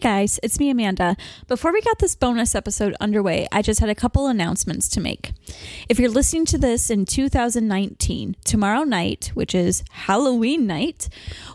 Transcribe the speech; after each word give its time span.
guys, 0.00 0.40
it's 0.42 0.58
me, 0.58 0.70
Amanda. 0.70 1.16
Before 1.46 1.72
we 1.72 1.80
got 1.82 1.98
this 1.98 2.14
bonus 2.14 2.54
episode 2.54 2.96
underway, 3.00 3.46
I 3.52 3.62
just 3.62 3.80
had 3.80 3.90
a 3.90 3.94
couple 3.94 4.26
announcements 4.26 4.88
to 4.88 5.00
make. 5.00 5.32
If 5.88 5.98
you're 5.98 6.10
listening 6.10 6.46
to 6.46 6.58
this 6.58 6.90
in 6.90 7.04
2019, 7.04 8.36
tomorrow 8.44 8.82
night, 8.82 9.30
which 9.34 9.54
is 9.54 9.84
Halloween 9.90 10.66
night, 10.66 11.08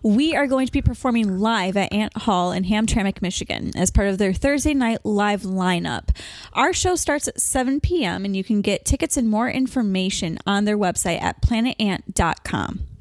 we 0.04 0.36
are 0.36 0.48
going 0.48 0.68
to 0.68 0.72
be 0.72 0.82
performing 0.82 1.40
live 1.40 1.76
at 1.76 1.92
Ant 1.92 2.16
Hall 2.18 2.52
in 2.52 2.66
Hamtramck, 2.66 3.22
Michigan, 3.22 3.72
as 3.76 3.92
part 3.92 4.08
of 4.08 4.20
their 4.20 4.34
Thursday 4.34 4.74
night 4.74 5.00
live 5.04 5.42
lineup. 5.42 6.16
Our 6.54 6.72
show 6.72 6.96
starts 6.96 7.28
at 7.28 7.42
7 7.42 7.82
p.m., 7.82 8.26
and 8.26 8.36
you 8.36 8.44
can 8.44 8.62
get 8.62 8.86
tickets 8.86 9.18
and 9.18 9.30
more 9.30 9.50
information 9.50 10.38
on 10.46 10.66
their 10.66 10.78
website 10.78 11.22
at 11.22 11.42
planetant.com. 11.42 12.95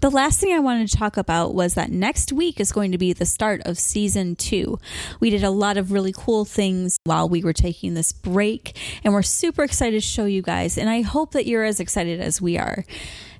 The 0.00 0.10
last 0.10 0.40
thing 0.40 0.52
I 0.52 0.58
wanted 0.58 0.88
to 0.88 0.96
talk 0.96 1.16
about 1.16 1.54
was 1.54 1.74
that 1.74 1.90
next 1.90 2.32
week 2.32 2.60
is 2.60 2.72
going 2.72 2.92
to 2.92 2.98
be 2.98 3.12
the 3.12 3.26
start 3.26 3.62
of 3.64 3.78
season 3.78 4.36
two. 4.36 4.78
We 5.20 5.30
did 5.30 5.44
a 5.44 5.50
lot 5.50 5.76
of 5.76 5.92
really 5.92 6.12
cool 6.16 6.44
things 6.44 6.98
while 7.04 7.28
we 7.28 7.42
were 7.42 7.52
taking 7.52 7.94
this 7.94 8.12
break, 8.12 8.76
and 9.04 9.12
we're 9.12 9.22
super 9.22 9.62
excited 9.62 10.00
to 10.00 10.06
show 10.06 10.24
you 10.24 10.42
guys. 10.42 10.78
And 10.78 10.88
I 10.88 11.02
hope 11.02 11.32
that 11.32 11.46
you're 11.46 11.64
as 11.64 11.80
excited 11.80 12.20
as 12.20 12.40
we 12.40 12.58
are. 12.58 12.84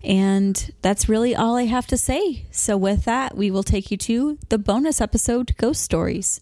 And 0.03 0.72
that's 0.81 1.09
really 1.09 1.34
all 1.37 1.56
I 1.56 1.67
have 1.67 1.87
to 1.89 1.97
say. 1.97 2.47
So, 2.50 2.77
with 2.77 3.05
that, 3.05 3.37
we 3.37 3.50
will 3.50 3.62
take 3.62 3.91
you 3.91 3.97
to 3.98 4.39
the 4.48 4.59
bonus 4.59 5.00
episode 5.00 5.55
Ghost 5.59 5.83
Stories. 5.83 6.41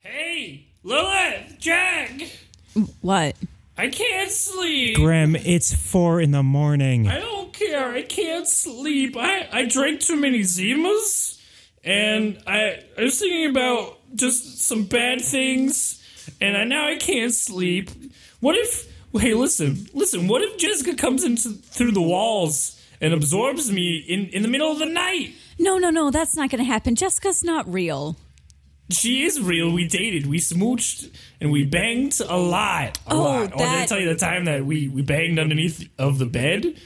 Hey, 0.00 0.66
Lilith, 0.84 1.58
Jack, 1.58 2.22
What? 3.00 3.36
I 3.76 3.88
can't 3.88 4.30
sleep. 4.30 4.96
Grim, 4.96 5.34
it's 5.34 5.74
four 5.74 6.20
in 6.20 6.30
the 6.30 6.42
morning. 6.42 7.08
I 7.08 7.18
don't 7.18 7.52
care. 7.52 7.92
I 7.92 8.02
can't 8.02 8.46
sleep. 8.46 9.16
I, 9.16 9.48
I 9.50 9.64
drank 9.66 10.00
too 10.00 10.16
many 10.16 10.40
Zimas, 10.40 11.40
and 11.82 12.38
I, 12.46 12.82
I 12.98 13.02
was 13.02 13.18
thinking 13.18 13.50
about 13.50 13.98
just 14.14 14.60
some 14.60 14.84
bad 14.84 15.22
things, 15.22 16.02
and 16.40 16.56
I, 16.56 16.64
now 16.64 16.86
I 16.86 16.96
can't 16.96 17.32
sleep. 17.32 17.90
What 18.40 18.56
if? 18.56 18.92
Hey, 19.18 19.34
listen, 19.34 19.86
listen. 19.94 20.28
What 20.28 20.42
if 20.42 20.58
Jessica 20.58 20.94
comes 20.94 21.24
into 21.24 21.50
through 21.50 21.92
the 21.92 22.02
walls 22.02 22.78
and 23.00 23.12
absorbs 23.12 23.70
me 23.72 23.98
in 23.98 24.26
in 24.28 24.42
the 24.42 24.48
middle 24.48 24.70
of 24.70 24.78
the 24.78 24.86
night? 24.86 25.34
No, 25.58 25.78
no, 25.78 25.90
no, 25.90 26.10
that's 26.10 26.36
not 26.36 26.50
going 26.50 26.58
to 26.58 26.64
happen. 26.64 26.94
Jessica's 26.94 27.44
not 27.44 27.70
real. 27.70 28.16
She 28.92 29.24
is 29.24 29.40
real. 29.40 29.72
We 29.72 29.86
dated, 29.88 30.26
we 30.26 30.38
smooched, 30.38 31.10
and 31.40 31.50
we 31.50 31.64
banged 31.64 32.20
a 32.20 32.36
lot. 32.36 32.98
A 33.06 33.14
Oh, 33.14 33.22
lot. 33.22 33.52
Oh, 33.54 33.58
did 33.58 33.66
I 33.66 33.86
tell 33.86 33.98
you 34.00 34.08
the 34.08 34.16
time 34.16 34.44
that 34.46 34.64
we, 34.64 34.88
we 34.88 35.02
banged 35.02 35.38
underneath 35.38 35.88
of 35.98 36.18
the 36.18 36.26
bed? 36.26 36.78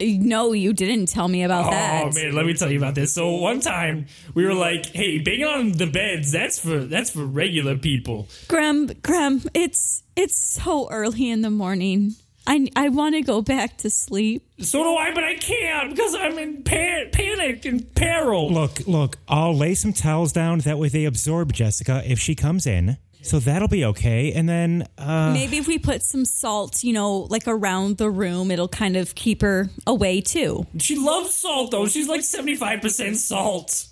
No, 0.00 0.52
you 0.52 0.72
didn't 0.72 1.06
tell 1.06 1.28
me 1.28 1.44
about 1.44 1.66
oh, 1.66 1.70
that. 1.70 2.04
Oh 2.06 2.10
man, 2.12 2.34
let 2.34 2.44
me 2.44 2.54
tell 2.54 2.70
you 2.72 2.78
about 2.78 2.96
this. 2.96 3.12
So 3.14 3.36
one 3.36 3.60
time 3.60 4.06
we 4.34 4.44
were 4.44 4.54
like, 4.54 4.86
"Hey, 4.86 5.18
banging 5.18 5.44
on 5.44 5.72
the 5.72 5.86
beds, 5.86 6.32
that's 6.32 6.58
for 6.58 6.78
that's 6.80 7.10
for 7.10 7.24
regular 7.24 7.76
people." 7.76 8.26
Graham, 8.48 8.86
Graham, 9.02 9.42
it's 9.54 10.02
it's 10.16 10.36
so 10.36 10.88
early 10.90 11.30
in 11.30 11.42
the 11.42 11.50
morning. 11.50 12.16
I 12.46 12.68
I 12.76 12.88
want 12.88 13.14
to 13.14 13.22
go 13.22 13.40
back 13.42 13.78
to 13.78 13.90
sleep. 13.90 14.46
So 14.60 14.82
do 14.82 14.94
I, 14.96 15.12
but 15.14 15.24
I 15.24 15.34
can't 15.36 15.90
because 15.90 16.14
I'm 16.14 16.38
in 16.38 16.62
pan- 16.62 17.10
panic 17.12 17.64
and 17.64 17.94
peril. 17.94 18.50
Look, 18.52 18.86
look, 18.86 19.18
I'll 19.28 19.56
lay 19.56 19.74
some 19.74 19.92
towels 19.92 20.32
down. 20.32 20.58
That 20.60 20.78
way 20.78 20.88
they 20.88 21.04
absorb 21.04 21.52
Jessica 21.52 22.02
if 22.04 22.18
she 22.18 22.34
comes 22.34 22.66
in. 22.66 22.96
So 23.24 23.38
that'll 23.38 23.68
be 23.68 23.84
okay. 23.84 24.32
And 24.32 24.48
then, 24.48 24.84
uh, 24.98 25.30
Maybe 25.32 25.56
if 25.58 25.68
we 25.68 25.78
put 25.78 26.02
some 26.02 26.24
salt, 26.24 26.82
you 26.82 26.92
know, 26.92 27.18
like 27.30 27.44
around 27.46 27.98
the 27.98 28.10
room, 28.10 28.50
it'll 28.50 28.66
kind 28.66 28.96
of 28.96 29.14
keep 29.14 29.42
her 29.42 29.70
away 29.86 30.20
too. 30.20 30.66
She 30.78 30.96
loves 30.96 31.32
salt 31.32 31.70
though. 31.70 31.86
She's 31.86 32.08
like 32.08 32.22
seventy 32.22 32.56
five 32.56 32.80
percent 32.80 33.16
salt. 33.18 33.86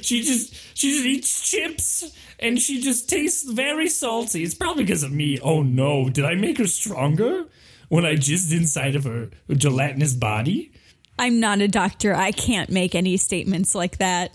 She 0.00 0.22
just 0.22 0.54
she 0.74 0.90
just 0.92 1.04
eats 1.04 1.50
chips 1.50 2.16
and 2.38 2.58
she 2.58 2.80
just 2.80 3.10
tastes 3.10 3.42
very 3.50 3.90
salty. 3.90 4.42
It's 4.42 4.54
probably 4.54 4.84
because 4.84 5.02
of 5.02 5.12
me. 5.12 5.38
Oh 5.40 5.62
no, 5.62 6.08
did 6.08 6.24
I 6.24 6.34
make 6.34 6.56
her 6.56 6.66
stronger 6.66 7.44
when 7.92 8.06
I 8.06 8.14
jizzed 8.14 8.56
inside 8.56 8.96
of 8.96 9.04
her 9.04 9.28
gelatinous 9.52 10.14
body? 10.14 10.72
I'm 11.18 11.40
not 11.40 11.60
a 11.60 11.68
doctor. 11.68 12.14
I 12.14 12.32
can't 12.32 12.70
make 12.70 12.94
any 12.94 13.18
statements 13.18 13.74
like 13.74 13.98
that. 13.98 14.32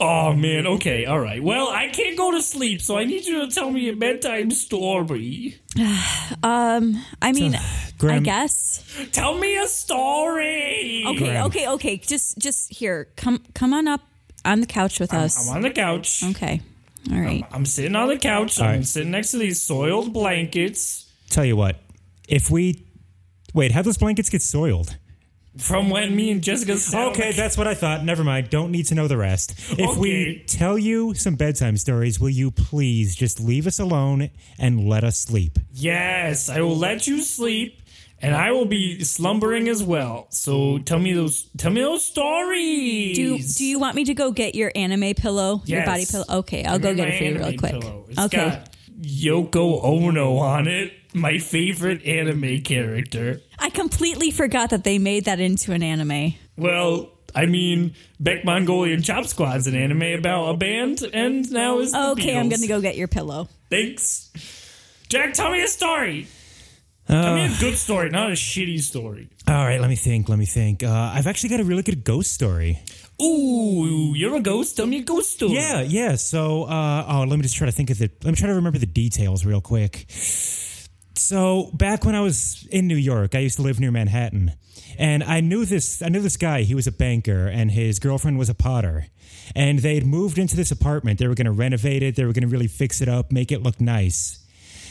Oh 0.00 0.32
man, 0.32 0.66
okay, 0.66 1.06
all 1.06 1.20
right. 1.20 1.40
Well, 1.40 1.68
I 1.68 1.86
can't 1.86 2.18
go 2.18 2.32
to 2.32 2.42
sleep, 2.42 2.82
so 2.82 2.98
I 2.98 3.04
need 3.04 3.24
you 3.24 3.46
to 3.46 3.54
tell 3.54 3.70
me 3.70 3.88
a 3.88 3.94
bedtime 3.94 4.50
story. 4.50 5.60
Um, 6.42 7.00
I 7.22 7.32
mean, 7.32 7.54
I 8.02 8.18
guess. 8.18 8.82
Tell 9.12 9.38
me 9.38 9.56
a 9.56 9.68
story. 9.68 11.04
Okay, 11.06 11.18
Graham. 11.18 11.46
okay, 11.46 11.68
okay. 11.68 11.96
Just 11.98 12.38
just 12.38 12.72
here. 12.72 13.08
Come 13.16 13.44
come 13.54 13.72
on 13.72 13.86
up 13.86 14.00
on 14.44 14.60
the 14.60 14.66
couch 14.66 14.98
with 14.98 15.14
us. 15.14 15.48
I'm 15.48 15.56
on 15.56 15.62
the 15.62 15.70
couch. 15.70 16.24
Okay. 16.30 16.60
All 17.12 17.20
right. 17.20 17.44
I'm 17.52 17.64
sitting 17.66 17.94
on 17.94 18.08
the 18.08 18.18
couch. 18.18 18.58
All 18.58 18.66
I'm 18.66 18.76
right. 18.78 18.86
sitting 18.86 19.12
next 19.12 19.30
to 19.30 19.38
these 19.38 19.62
soiled 19.62 20.12
blankets 20.12 21.08
tell 21.30 21.44
you 21.44 21.56
what, 21.56 21.76
if 22.28 22.50
we 22.50 22.85
wait, 23.56 23.72
how 23.72 23.82
those 23.82 23.98
blankets 23.98 24.28
get 24.30 24.42
soiled? 24.42 24.96
from 25.58 25.88
when 25.88 26.14
me 26.14 26.30
and 26.30 26.42
Jessica 26.42 26.76
sat 26.76 27.12
Okay, 27.12 27.30
the- 27.30 27.36
that's 27.38 27.56
what 27.56 27.66
I 27.66 27.72
thought. 27.72 28.04
Never 28.04 28.22
mind. 28.22 28.50
Don't 28.50 28.70
need 28.70 28.84
to 28.88 28.94
know 28.94 29.08
the 29.08 29.16
rest. 29.16 29.54
If 29.78 29.96
we 29.96 30.10
Okay. 30.10 30.42
tell 30.46 30.76
you 30.76 31.14
some 31.14 31.34
bedtime 31.34 31.78
stories, 31.78 32.20
will 32.20 32.28
you 32.28 32.50
please 32.50 33.16
just 33.16 33.40
leave 33.40 33.66
us 33.66 33.78
alone 33.78 34.28
and 34.58 34.86
let 34.86 35.02
us 35.02 35.16
sleep? 35.18 35.58
Yes, 35.72 36.50
I 36.50 36.60
will 36.60 36.76
let 36.76 37.06
you 37.06 37.22
sleep, 37.22 37.80
and 38.20 38.34
I 38.34 38.52
will 38.52 38.66
be 38.66 39.02
slumbering 39.02 39.66
as 39.66 39.82
well. 39.82 40.26
So 40.28 40.76
tell 40.76 40.98
me 40.98 41.14
those. 41.14 41.46
Tell 41.56 41.72
me 41.72 41.80
those 41.80 42.04
stories. 42.04 43.16
Do 43.16 43.38
do 43.38 43.64
you 43.64 43.78
want 43.78 43.96
me 43.96 44.04
to 44.04 44.12
go 44.12 44.32
get 44.32 44.54
your 44.54 44.70
anime 44.76 45.14
pillow? 45.14 45.62
Your 45.64 45.78
Yes. 45.78 45.86
body 45.88 46.04
pillow? 46.04 46.38
Okay, 46.40 46.64
I'll 46.64 46.78
go 46.78 46.92
get 46.94 47.08
it 47.08 47.12
my 47.12 47.16
for 47.18 47.24
you 47.24 47.38
real 47.38 47.52
quick. 47.58 47.72
pillow. 47.80 48.04
It's 48.10 48.18
Okay. 48.26 48.36
got 48.36 48.68
Yoko 49.02 49.82
Ono 49.82 50.36
on 50.36 50.68
it, 50.68 50.92
my 51.16 51.38
favorite 51.38 52.04
anime 52.04 52.60
character. 52.60 53.40
I 53.58 53.70
completely 53.70 54.30
forgot 54.30 54.70
that 54.70 54.84
they 54.84 54.98
made 54.98 55.24
that 55.24 55.40
into 55.40 55.72
an 55.72 55.82
anime. 55.82 56.34
Well, 56.56 57.10
I 57.34 57.46
mean, 57.46 57.94
Beck 58.20 58.44
Mongolian 58.44 59.02
Chop 59.02 59.26
Squad's 59.26 59.66
an 59.66 59.74
anime 59.74 60.18
about 60.18 60.50
a 60.50 60.56
band, 60.56 61.02
and 61.02 61.50
now 61.50 61.80
is 61.80 61.92
the 61.92 62.10
Okay, 62.10 62.36
I'm 62.36 62.48
gonna 62.48 62.66
go 62.66 62.80
get 62.80 62.96
your 62.96 63.08
pillow. 63.08 63.48
Thanks, 63.70 64.30
Jack. 65.08 65.32
Tell 65.32 65.50
me 65.50 65.62
a 65.62 65.68
story. 65.68 66.28
tell 67.08 67.34
me 67.34 67.46
a 67.46 67.60
good 67.60 67.76
story, 67.76 68.10
not 68.10 68.30
a 68.30 68.34
shitty 68.34 68.80
story. 68.80 69.28
All 69.48 69.54
right, 69.54 69.80
let 69.80 69.88
me 69.88 69.96
think. 69.96 70.28
Let 70.28 70.38
me 70.38 70.46
think. 70.46 70.82
Uh, 70.82 71.12
I've 71.14 71.26
actually 71.26 71.50
got 71.50 71.60
a 71.60 71.64
really 71.64 71.82
good 71.82 72.04
ghost 72.04 72.32
story. 72.32 72.78
Ooh, 73.22 74.12
you're 74.14 74.36
a 74.36 74.40
ghost. 74.40 74.76
Tell 74.76 74.86
me 74.86 74.98
a 74.98 75.02
ghost 75.02 75.32
story. 75.32 75.54
Yeah, 75.54 75.80
yeah. 75.80 76.16
So, 76.16 76.64
uh, 76.64 77.06
oh, 77.08 77.20
let 77.20 77.36
me 77.36 77.42
just 77.42 77.56
try 77.56 77.66
to 77.66 77.72
think 77.72 77.88
of 77.90 77.98
the. 77.98 78.10
Let 78.22 78.32
me 78.32 78.36
try 78.36 78.48
to 78.48 78.54
remember 78.54 78.78
the 78.78 78.86
details 78.86 79.46
real 79.46 79.62
quick. 79.62 80.06
So, 81.18 81.70
back 81.72 82.04
when 82.04 82.14
I 82.14 82.20
was 82.20 82.66
in 82.70 82.86
New 82.86 82.96
York, 82.96 83.34
I 83.34 83.38
used 83.38 83.56
to 83.56 83.62
live 83.62 83.80
near 83.80 83.90
Manhattan, 83.90 84.52
and 84.98 85.24
I 85.24 85.40
knew 85.40 85.64
this. 85.64 86.02
I 86.02 86.08
knew 86.08 86.20
this 86.20 86.36
guy. 86.36 86.62
He 86.62 86.74
was 86.74 86.86
a 86.86 86.92
banker, 86.92 87.46
and 87.46 87.70
his 87.70 87.98
girlfriend 87.98 88.38
was 88.38 88.48
a 88.48 88.54
potter. 88.54 89.06
And 89.54 89.78
they'd 89.78 90.04
moved 90.04 90.38
into 90.38 90.56
this 90.56 90.70
apartment. 90.70 91.18
They 91.18 91.28
were 91.28 91.34
going 91.34 91.46
to 91.46 91.52
renovate 91.52 92.02
it. 92.02 92.16
They 92.16 92.24
were 92.24 92.32
going 92.32 92.42
to 92.42 92.48
really 92.48 92.66
fix 92.66 93.00
it 93.00 93.08
up, 93.08 93.30
make 93.30 93.52
it 93.52 93.62
look 93.62 93.80
nice. 93.80 94.44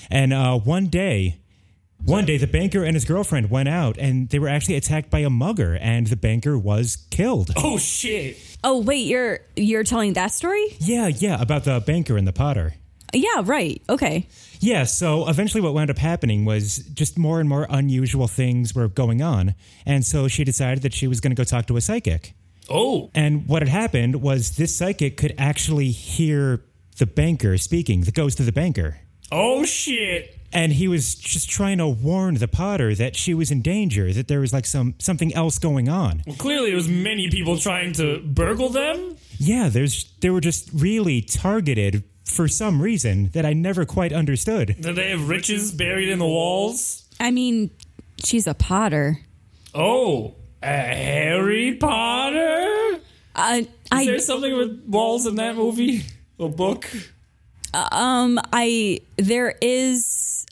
And 0.09 0.33
uh, 0.33 0.57
one 0.59 0.87
day, 0.87 1.39
one 2.03 2.25
day, 2.25 2.37
the 2.37 2.47
banker 2.47 2.83
and 2.83 2.93
his 2.93 3.03
girlfriend 3.05 3.49
went 3.49 3.67
out, 3.67 3.97
and 3.97 4.29
they 4.29 4.37
were 4.37 4.47
actually 4.47 4.75
attacked 4.75 5.09
by 5.09 5.19
a 5.19 5.29
mugger, 5.29 5.75
and 5.75 6.07
the 6.07 6.15
banker 6.15 6.57
was 6.57 7.07
killed. 7.09 7.51
Oh 7.57 7.77
shit. 7.77 8.37
Oh 8.63 8.81
wait, 8.81 9.07
you're 9.07 9.39
you're 9.55 9.83
telling 9.83 10.13
that 10.13 10.31
story? 10.31 10.75
Yeah, 10.79 11.07
yeah, 11.07 11.41
about 11.41 11.63
the 11.63 11.79
banker 11.79 12.17
and 12.17 12.27
the 12.27 12.33
potter. 12.33 12.75
Yeah, 13.13 13.41
right. 13.43 13.81
Okay. 13.89 14.27
Yeah, 14.59 14.83
so 14.85 15.27
eventually 15.29 15.61
what 15.61 15.73
wound 15.73 15.89
up 15.89 15.97
happening 15.97 16.45
was 16.45 16.77
just 16.93 17.17
more 17.17 17.39
and 17.39 17.47
more 17.47 17.67
unusual 17.69 18.27
things 18.27 18.73
were 18.73 18.87
going 18.87 19.21
on. 19.21 19.53
And 19.85 20.05
so 20.05 20.27
she 20.27 20.43
decided 20.43 20.81
that 20.83 20.93
she 20.93 21.07
was 21.07 21.19
going 21.19 21.31
to 21.35 21.39
go 21.39 21.43
talk 21.43 21.65
to 21.67 21.77
a 21.77 21.81
psychic. 21.81 22.33
Oh, 22.69 23.11
And 23.13 23.47
what 23.47 23.61
had 23.61 23.69
happened 23.69 24.21
was 24.21 24.55
this 24.57 24.75
psychic 24.75 25.17
could 25.17 25.35
actually 25.37 25.91
hear 25.91 26.63
the 26.97 27.05
banker 27.05 27.57
speaking, 27.59 28.01
the 28.01 28.11
ghost 28.11 28.39
of 28.39 28.45
the 28.47 28.51
banker. 28.51 28.97
oh 29.31 29.65
shit. 29.65 30.31
And 30.53 30.71
he 30.71 30.87
was 30.87 31.15
just 31.15 31.49
trying 31.49 31.79
to 31.79 31.87
warn 31.87 32.35
the 32.35 32.47
Potter 32.47 32.95
that 32.95 33.17
she 33.17 33.33
was 33.33 33.51
in 33.51 33.61
danger, 33.61 34.13
that 34.13 34.29
there 34.29 34.39
was 34.39 34.53
like 34.53 34.65
some 34.65 34.95
something 34.99 35.33
else 35.35 35.59
going 35.59 35.89
on. 35.89 36.23
Well, 36.25 36.37
clearly, 36.37 36.71
it 36.71 36.75
was 36.75 36.87
many 36.87 37.29
people 37.29 37.57
trying 37.59 37.91
to 37.93 38.19
burgle 38.19 38.69
them. 38.69 39.17
Yeah, 39.37 39.67
there's 39.67 40.05
they 40.21 40.29
were 40.29 40.39
just 40.39 40.69
really 40.73 41.21
targeted 41.21 42.05
for 42.25 42.47
some 42.47 42.81
reason 42.81 43.29
that 43.33 43.45
I 43.45 43.53
never 43.53 43.85
quite 43.85 44.11
understood. 44.11 44.75
Do 44.79 44.93
they 44.93 45.11
have 45.11 45.29
riches 45.29 45.71
buried 45.71 46.09
in 46.09 46.19
the 46.19 46.25
walls? 46.27 47.03
I 47.19 47.31
mean, 47.31 47.71
she's 48.23 48.47
a 48.47 48.53
Potter. 48.53 49.19
Oh, 49.73 50.35
a 50.61 50.67
Harry 50.67 51.75
Potter? 51.75 52.99
Uh, 53.35 53.61
Is 53.61 53.67
I 53.91 54.05
there 54.05 54.19
something 54.19 54.55
with 54.57 54.83
walls 54.87 55.25
in 55.25 55.35
that 55.35 55.55
movie? 55.55 56.03
A 56.39 56.47
book? 56.49 56.89
um 57.91 58.39
I 58.53 58.99
there 59.17 59.55
is 59.61 60.45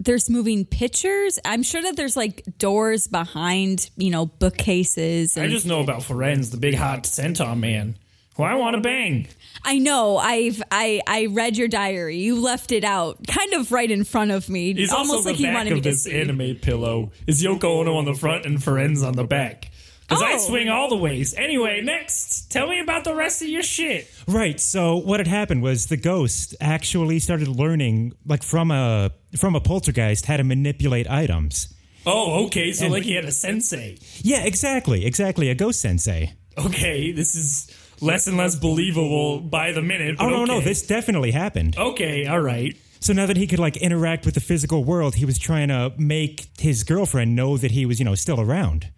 there's 0.00 0.30
moving 0.30 0.64
pictures. 0.64 1.38
I'm 1.44 1.62
sure 1.64 1.82
that 1.82 1.96
there's 1.96 2.16
like 2.16 2.44
doors 2.58 3.08
behind, 3.08 3.90
you 3.96 4.10
know, 4.10 4.26
bookcases. 4.26 5.36
I 5.36 5.48
just 5.48 5.66
know 5.66 5.80
about 5.80 6.02
Firenze, 6.02 6.50
the 6.52 6.56
big 6.56 6.76
hot 6.76 7.04
centaur 7.04 7.56
man, 7.56 7.96
who 8.38 8.44
I 8.44 8.54
want 8.54 8.76
to 8.76 8.80
bang. 8.80 9.26
I 9.64 9.78
know. 9.78 10.16
I've 10.16 10.62
I 10.70 11.02
I 11.06 11.26
read 11.26 11.58
your 11.58 11.68
diary. 11.68 12.16
You 12.16 12.40
left 12.40 12.72
it 12.72 12.84
out, 12.84 13.18
kind 13.26 13.52
of 13.52 13.70
right 13.72 13.90
in 13.90 14.04
front 14.04 14.30
of 14.30 14.48
me, 14.48 14.72
He's 14.72 14.90
almost 14.92 15.12
also 15.12 15.28
like 15.28 15.36
the 15.36 15.42
you 15.42 15.48
back 15.48 15.54
wanted 15.56 15.72
me 15.72 15.78
of 15.78 15.82
to 15.84 15.90
this 15.90 16.04
see. 16.04 16.18
anime 16.18 16.56
pillow. 16.56 17.10
Is 17.26 17.42
Yoko 17.42 17.64
Ono 17.80 17.96
on 17.96 18.06
the 18.06 18.14
front 18.14 18.46
and 18.46 18.58
Firenze 18.58 19.06
on 19.06 19.14
the 19.14 19.24
back? 19.24 19.70
Because 20.08 20.22
I 20.22 20.34
Oh. 20.34 20.38
swing 20.38 20.70
all 20.70 20.88
the 20.88 20.96
ways. 20.96 21.34
Anyway, 21.36 21.82
next, 21.82 22.50
tell 22.50 22.66
me 22.66 22.80
about 22.80 23.04
the 23.04 23.14
rest 23.14 23.42
of 23.42 23.48
your 23.48 23.62
shit. 23.62 24.08
Right. 24.26 24.58
So 24.58 24.96
what 24.96 25.20
had 25.20 25.26
happened 25.26 25.60
was 25.62 25.86
the 25.86 25.98
ghost 25.98 26.54
actually 26.62 27.18
started 27.18 27.48
learning, 27.48 28.14
like 28.24 28.42
from 28.42 28.70
a 28.70 29.10
from 29.36 29.54
a 29.54 29.60
poltergeist, 29.60 30.24
how 30.26 30.38
to 30.38 30.44
manipulate 30.44 31.10
items. 31.10 31.74
Oh, 32.06 32.46
okay. 32.46 32.72
So 32.72 32.84
And- 32.86 32.94
like 32.94 33.02
he 33.02 33.14
had 33.16 33.26
a 33.26 33.32
sensei. 33.32 33.98
Yeah, 34.22 34.44
exactly, 34.44 35.04
exactly. 35.04 35.50
A 35.50 35.54
ghost 35.54 35.80
sensei. 35.80 36.32
Okay, 36.56 37.12
this 37.12 37.34
is 37.34 37.70
less 38.00 38.26
and 38.26 38.36
less 38.36 38.54
believable 38.56 39.40
by 39.40 39.72
the 39.72 39.82
minute. 39.82 40.16
Oh 40.18 40.28
no, 40.28 40.44
no, 40.44 40.56
okay. 40.56 40.64
this 40.64 40.86
definitely 40.86 41.30
happened. 41.30 41.76
Okay, 41.76 42.26
all 42.26 42.40
right. 42.40 42.76
So 43.00 43.12
now 43.12 43.26
that 43.26 43.36
he 43.36 43.46
could 43.46 43.58
like 43.60 43.76
interact 43.76 44.24
with 44.24 44.34
the 44.34 44.40
physical 44.40 44.82
world, 44.84 45.14
he 45.14 45.24
was 45.24 45.38
trying 45.38 45.68
to 45.68 45.92
make 45.98 46.46
his 46.58 46.82
girlfriend 46.84 47.36
know 47.36 47.56
that 47.56 47.70
he 47.70 47.86
was, 47.86 47.98
you 47.98 48.04
know, 48.04 48.14
still 48.16 48.40
around. 48.40 48.88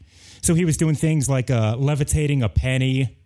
So 0.42 0.54
he 0.54 0.64
was 0.64 0.76
doing 0.78 0.94
things 0.94 1.28
like 1.28 1.50
uh, 1.50 1.76
levitating 1.78 2.42
a 2.42 2.48
penny. 2.48 3.16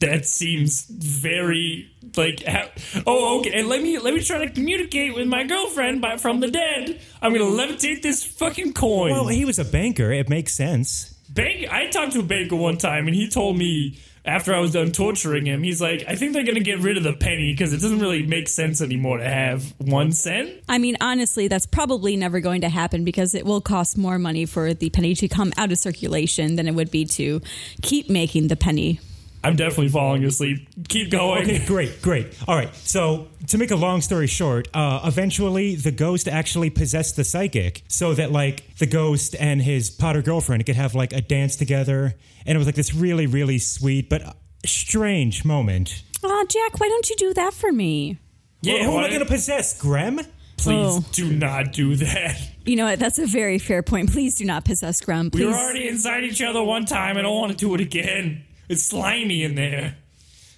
That 0.00 0.26
seems 0.26 0.84
very 0.86 1.90
like. 2.16 2.42
ha- 2.44 2.68
Oh, 3.06 3.40
okay. 3.40 3.52
And 3.58 3.68
let 3.68 3.82
me 3.82 3.98
let 3.98 4.14
me 4.14 4.20
try 4.20 4.38
to 4.46 4.50
communicate 4.52 5.14
with 5.14 5.26
my 5.26 5.44
girlfriend 5.44 6.00
by 6.00 6.16
from 6.16 6.40
the 6.40 6.50
dead. 6.50 7.00
I'm 7.20 7.32
gonna 7.32 7.44
levitate 7.44 8.02
this 8.02 8.24
fucking 8.24 8.74
coin. 8.74 9.10
Well, 9.10 9.26
he 9.26 9.44
was 9.44 9.58
a 9.58 9.64
banker. 9.64 10.12
It 10.12 10.28
makes 10.28 10.54
sense. 10.54 11.14
Bank. 11.30 11.66
I 11.70 11.88
talked 11.88 12.12
to 12.12 12.20
a 12.20 12.22
banker 12.22 12.56
one 12.56 12.78
time, 12.78 13.06
and 13.08 13.14
he 13.14 13.28
told 13.28 13.58
me 13.58 13.98
after 14.24 14.54
I 14.54 14.60
was 14.60 14.72
done 14.72 14.92
torturing 14.92 15.46
him, 15.46 15.62
he's 15.62 15.80
like, 15.80 16.04
"I 16.08 16.14
think 16.14 16.32
they're 16.32 16.44
gonna 16.44 16.60
get 16.60 16.78
rid 16.78 16.96
of 16.96 17.02
the 17.02 17.12
penny 17.12 17.52
because 17.52 17.72
it 17.72 17.80
doesn't 17.80 17.98
really 17.98 18.22
make 18.22 18.48
sense 18.48 18.80
anymore 18.80 19.18
to 19.18 19.28
have 19.28 19.74
one 19.78 20.12
cent." 20.12 20.50
I 20.68 20.78
mean, 20.78 20.96
honestly, 21.00 21.48
that's 21.48 21.66
probably 21.66 22.16
never 22.16 22.40
going 22.40 22.60
to 22.62 22.68
happen 22.68 23.04
because 23.04 23.34
it 23.34 23.44
will 23.44 23.60
cost 23.60 23.96
more 23.96 24.18
money 24.18 24.46
for 24.46 24.74
the 24.74 24.90
penny 24.90 25.14
to 25.16 25.28
come 25.28 25.52
out 25.56 25.72
of 25.72 25.78
circulation 25.78 26.56
than 26.56 26.68
it 26.68 26.74
would 26.74 26.90
be 26.90 27.04
to 27.06 27.40
keep 27.82 28.08
making 28.08 28.48
the 28.48 28.56
penny. 28.56 29.00
I'm 29.44 29.54
definitely 29.56 29.88
falling 29.88 30.24
asleep. 30.24 30.68
Keep 30.88 31.10
going. 31.10 31.42
Okay, 31.44 31.64
great, 31.64 32.02
great. 32.02 32.26
All 32.48 32.56
right. 32.56 32.74
So 32.74 33.28
to 33.48 33.58
make 33.58 33.70
a 33.70 33.76
long 33.76 34.00
story 34.00 34.26
short, 34.26 34.68
uh, 34.74 35.00
eventually 35.04 35.76
the 35.76 35.92
ghost 35.92 36.26
actually 36.28 36.70
possessed 36.70 37.16
the 37.16 37.24
psychic, 37.24 37.82
so 37.88 38.14
that 38.14 38.32
like 38.32 38.76
the 38.78 38.86
ghost 38.86 39.36
and 39.38 39.62
his 39.62 39.90
Potter 39.90 40.22
girlfriend 40.22 40.66
could 40.66 40.76
have 40.76 40.94
like 40.94 41.12
a 41.12 41.20
dance 41.20 41.54
together, 41.56 42.14
and 42.46 42.56
it 42.56 42.58
was 42.58 42.66
like 42.66 42.74
this 42.74 42.92
really, 42.94 43.26
really 43.26 43.58
sweet 43.58 44.08
but 44.10 44.36
strange 44.66 45.44
moment. 45.44 46.02
Oh, 46.24 46.44
Jack, 46.48 46.80
why 46.80 46.88
don't 46.88 47.08
you 47.08 47.16
do 47.16 47.32
that 47.34 47.54
for 47.54 47.70
me? 47.70 48.18
Yeah, 48.62 48.84
Who 48.84 48.98
am 48.98 49.04
I 49.04 49.08
going 49.08 49.20
to 49.20 49.24
possess? 49.26 49.80
Grem? 49.80 50.26
Please 50.56 50.96
Oh. 50.96 51.04
do 51.12 51.32
not 51.32 51.72
do 51.72 51.94
that. 51.94 52.36
You 52.66 52.74
know 52.74 52.86
what? 52.86 52.98
That's 52.98 53.20
a 53.20 53.26
very 53.26 53.60
fair 53.60 53.84
point. 53.84 54.10
Please 54.10 54.34
do 54.34 54.44
not 54.44 54.64
possess 54.64 55.00
Grum. 55.00 55.26
We 55.32 55.40
Please. 55.40 55.46
were 55.46 55.54
already 55.54 55.86
inside 55.88 56.24
each 56.24 56.42
other 56.42 56.62
one 56.62 56.84
time. 56.84 57.16
I 57.16 57.22
don't 57.22 57.36
want 57.40 57.52
to 57.52 57.56
do 57.56 57.72
it 57.76 57.80
again. 57.80 58.42
It's 58.68 58.82
slimy 58.82 59.42
in 59.42 59.54
there. 59.54 59.96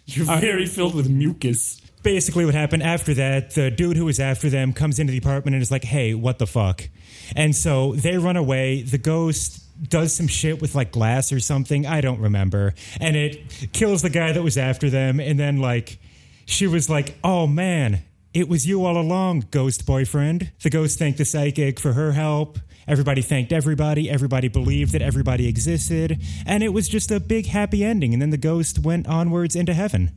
You're 0.07 0.31
uh, 0.31 0.41
very 0.41 0.67
filled 0.67 0.95
with 0.95 1.09
mucus. 1.09 1.81
basically 2.03 2.45
what 2.45 2.55
happened 2.55 2.83
after 2.83 3.15
that 3.15 3.55
the 3.55 3.71
dude 3.71 3.97
who 3.97 4.07
was 4.07 4.19
after 4.19 4.51
them 4.51 4.73
comes 4.73 4.99
into 4.99 5.13
the 5.13 5.19
apartment 5.19 5.55
and 5.55 5.63
is 5.63 5.71
like 5.71 5.85
hey 5.85 6.15
what 6.15 6.39
the 6.39 6.47
fuck? 6.47 6.89
And 7.37 7.55
so 7.55 7.93
they 7.95 8.19
run 8.19 8.37
away. 8.37 8.83
The 8.83 8.99
ghost 8.99 9.63
does 9.89 10.15
some 10.15 10.27
shit 10.27 10.61
with 10.61 10.75
like 10.75 10.91
glass 10.93 11.33
or 11.33 11.41
something. 11.41 11.87
I 11.87 12.01
don't 12.01 12.21
remember. 12.21 12.75
And 13.01 13.17
it 13.17 13.69
kills 13.73 14.03
the 14.03 14.11
guy 14.11 14.33
that 14.33 14.43
was 14.43 14.59
after 14.59 14.91
them. 14.91 15.21
And 15.21 15.39
then 15.39 15.59
like 15.59 15.99
she 16.47 16.67
was 16.67 16.91
like 16.91 17.15
oh 17.23 17.47
man 17.47 18.03
it 18.33 18.49
was 18.49 18.67
you 18.67 18.85
all 18.85 18.97
along 18.97 19.47
ghost 19.51 19.87
boyfriend. 19.87 20.53
The 20.63 20.71
ghost 20.71 20.99
thanked 20.99 21.19
the 21.19 21.25
psychic 21.25 21.79
for 21.81 21.93
her 21.93 22.13
help 22.13 22.59
everybody 22.91 23.23
thanked 23.23 23.53
everybody 23.53 24.11
everybody 24.11 24.49
believed 24.49 24.93
that 24.93 25.03
everybody 25.03 25.47
existed 25.49 26.21
and 26.45 26.63
it 26.63 26.71
was 26.71 26.89
just 26.89 27.11
a 27.11 27.21
big 27.21 27.47
happy 27.47 27.85
ending 27.85 28.13
and 28.13 28.21
then 28.21 28.31
the 28.31 28.37
ghost 28.37 28.79
went 28.81 29.07
onwards 29.07 29.55
into 29.57 29.73
heaven 29.73 30.11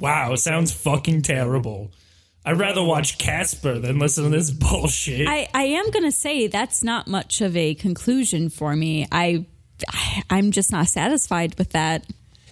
Wow, 0.00 0.34
sounds 0.34 0.72
fucking 0.72 1.22
terrible. 1.22 1.92
I'd 2.44 2.58
rather 2.58 2.82
watch 2.82 3.16
Casper 3.18 3.78
than 3.78 3.98
listen 3.98 4.24
to 4.24 4.30
this 4.30 4.50
bullshit. 4.64 5.26
I, 5.28 5.48
I 5.54 5.62
am 5.64 5.90
going 5.90 6.04
to 6.04 6.12
say 6.12 6.46
that's 6.46 6.82
not 6.82 7.06
much 7.06 7.40
of 7.40 7.56
a 7.56 7.74
conclusion 7.74 8.50
for 8.50 8.74
me. 8.76 9.06
I, 9.10 9.46
I 9.88 10.22
I'm 10.30 10.50
just 10.50 10.72
not 10.72 10.88
satisfied 10.88 11.56
with 11.58 11.70
that. 11.70 12.06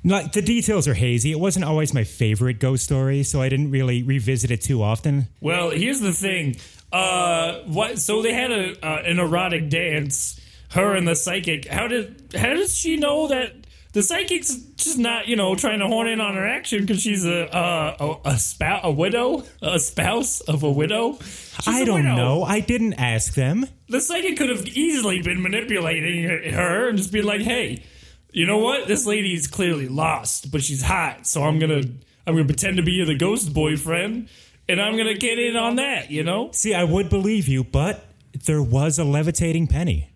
Like 0.05 0.33
the 0.33 0.43
details 0.43 0.89
are 0.89 0.95
hazy. 0.95 1.31
It 1.31 1.39
wasn't 1.39 1.65
always 1.65 1.93
my 1.93 2.05
favorite 2.05 2.59
ghost 2.59 2.85
story, 2.85 3.23
so 3.23 3.43
I 3.43 3.49
didn't 3.49 3.71
really 3.71 4.03
revisit 4.03 4.51
it 4.51 4.63
too 4.63 4.83
often. 4.83 5.27
well, 5.41 5.71
here's 5.71 6.01
the 6.01 6.12
thing. 6.12 6.57
Uh, 6.92 7.62
what? 7.66 7.99
So 7.99 8.22
they 8.22 8.32
had 8.32 8.50
a 8.50 8.87
uh, 8.87 9.02
an 9.04 9.18
erotic 9.18 9.68
dance. 9.68 10.38
Her 10.70 10.94
and 10.94 11.06
the 11.06 11.14
psychic. 11.14 11.66
How 11.66 11.87
did? 11.87 12.32
How 12.34 12.54
does 12.54 12.75
she 12.75 12.96
know 12.96 13.28
that 13.28 13.52
the 13.92 14.02
psychic's 14.02 14.54
just 14.76 14.99
not, 14.99 15.28
you 15.28 15.37
know, 15.37 15.54
trying 15.54 15.80
to 15.80 15.87
horn 15.87 16.08
in 16.08 16.18
on 16.20 16.34
her 16.34 16.46
action 16.46 16.80
because 16.80 17.02
she's 17.02 17.26
a 17.26 17.54
uh, 17.54 18.16
a, 18.25 18.30
a 18.30 18.38
spouse, 18.38 18.80
a 18.84 18.90
widow, 18.90 19.44
a 19.61 19.78
spouse 19.78 20.40
of 20.40 20.62
a 20.62 20.70
widow. 20.70 21.18
She's 21.18 21.68
I 21.68 21.80
a 21.80 21.84
don't 21.84 22.02
widow. 22.02 22.16
know. 22.16 22.42
I 22.42 22.61
didn't 22.61 22.94
ask 22.94 23.34
them. 23.34 23.66
The 23.90 24.00
psychic 24.00 24.38
could 24.38 24.49
have 24.49 24.66
easily 24.68 25.20
been 25.20 25.42
manipulating 25.42 26.52
her 26.54 26.88
and 26.88 26.96
just 26.96 27.12
been 27.12 27.26
like, 27.26 27.42
"Hey, 27.42 27.84
you 28.32 28.46
know 28.46 28.58
what? 28.58 28.88
This 28.88 29.04
lady's 29.04 29.46
clearly 29.46 29.88
lost, 29.88 30.50
but 30.50 30.62
she's 30.62 30.82
hot, 30.82 31.26
so 31.26 31.42
I'm 31.42 31.58
gonna 31.58 31.82
I'm 32.26 32.34
gonna 32.34 32.46
pretend 32.46 32.78
to 32.78 32.82
be 32.82 33.04
the 33.04 33.14
ghost 33.14 33.52
boyfriend, 33.52 34.30
and 34.69 34.81
I'm 34.81 34.97
gonna 34.97 35.14
get 35.14 35.38
in 35.38 35.57
on 35.57 35.76
that." 35.76 36.11
You 36.11 36.25
know? 36.25 36.50
See, 36.52 36.75
I 36.75 36.85
would 36.85 37.09
believe 37.09 37.49
you, 37.49 37.64
but 37.64 38.07
there 38.45 38.62
was 38.62 38.99
a 38.99 39.04
levitating 39.04 39.66
penny. 39.66 40.11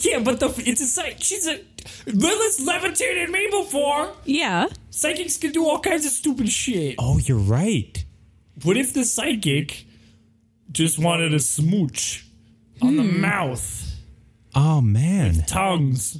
Yeah, 0.00 0.20
but 0.20 0.40
the 0.40 0.48
it's 0.64 0.80
a 0.80 0.86
psych. 0.86 1.16
She's 1.20 1.46
a 1.46 1.60
Lilith's 2.06 2.60
levitated 2.60 3.30
me 3.30 3.48
before. 3.50 4.12
Yeah. 4.24 4.66
Psychics 4.90 5.36
can 5.36 5.52
do 5.52 5.66
all 5.66 5.80
kinds 5.80 6.06
of 6.06 6.12
stupid 6.12 6.48
shit. 6.48 6.96
Oh, 6.98 7.18
you're 7.18 7.38
right. 7.38 8.04
What 8.62 8.76
if 8.76 8.92
the 8.92 9.04
psychic 9.04 9.84
just 10.70 10.98
wanted 10.98 11.34
a 11.34 11.40
smooch 11.40 12.26
on 12.80 12.96
the 12.96 13.02
hmm. 13.02 13.20
mouth, 13.20 13.96
Oh 14.54 14.80
man. 14.80 15.44
tongues? 15.46 16.18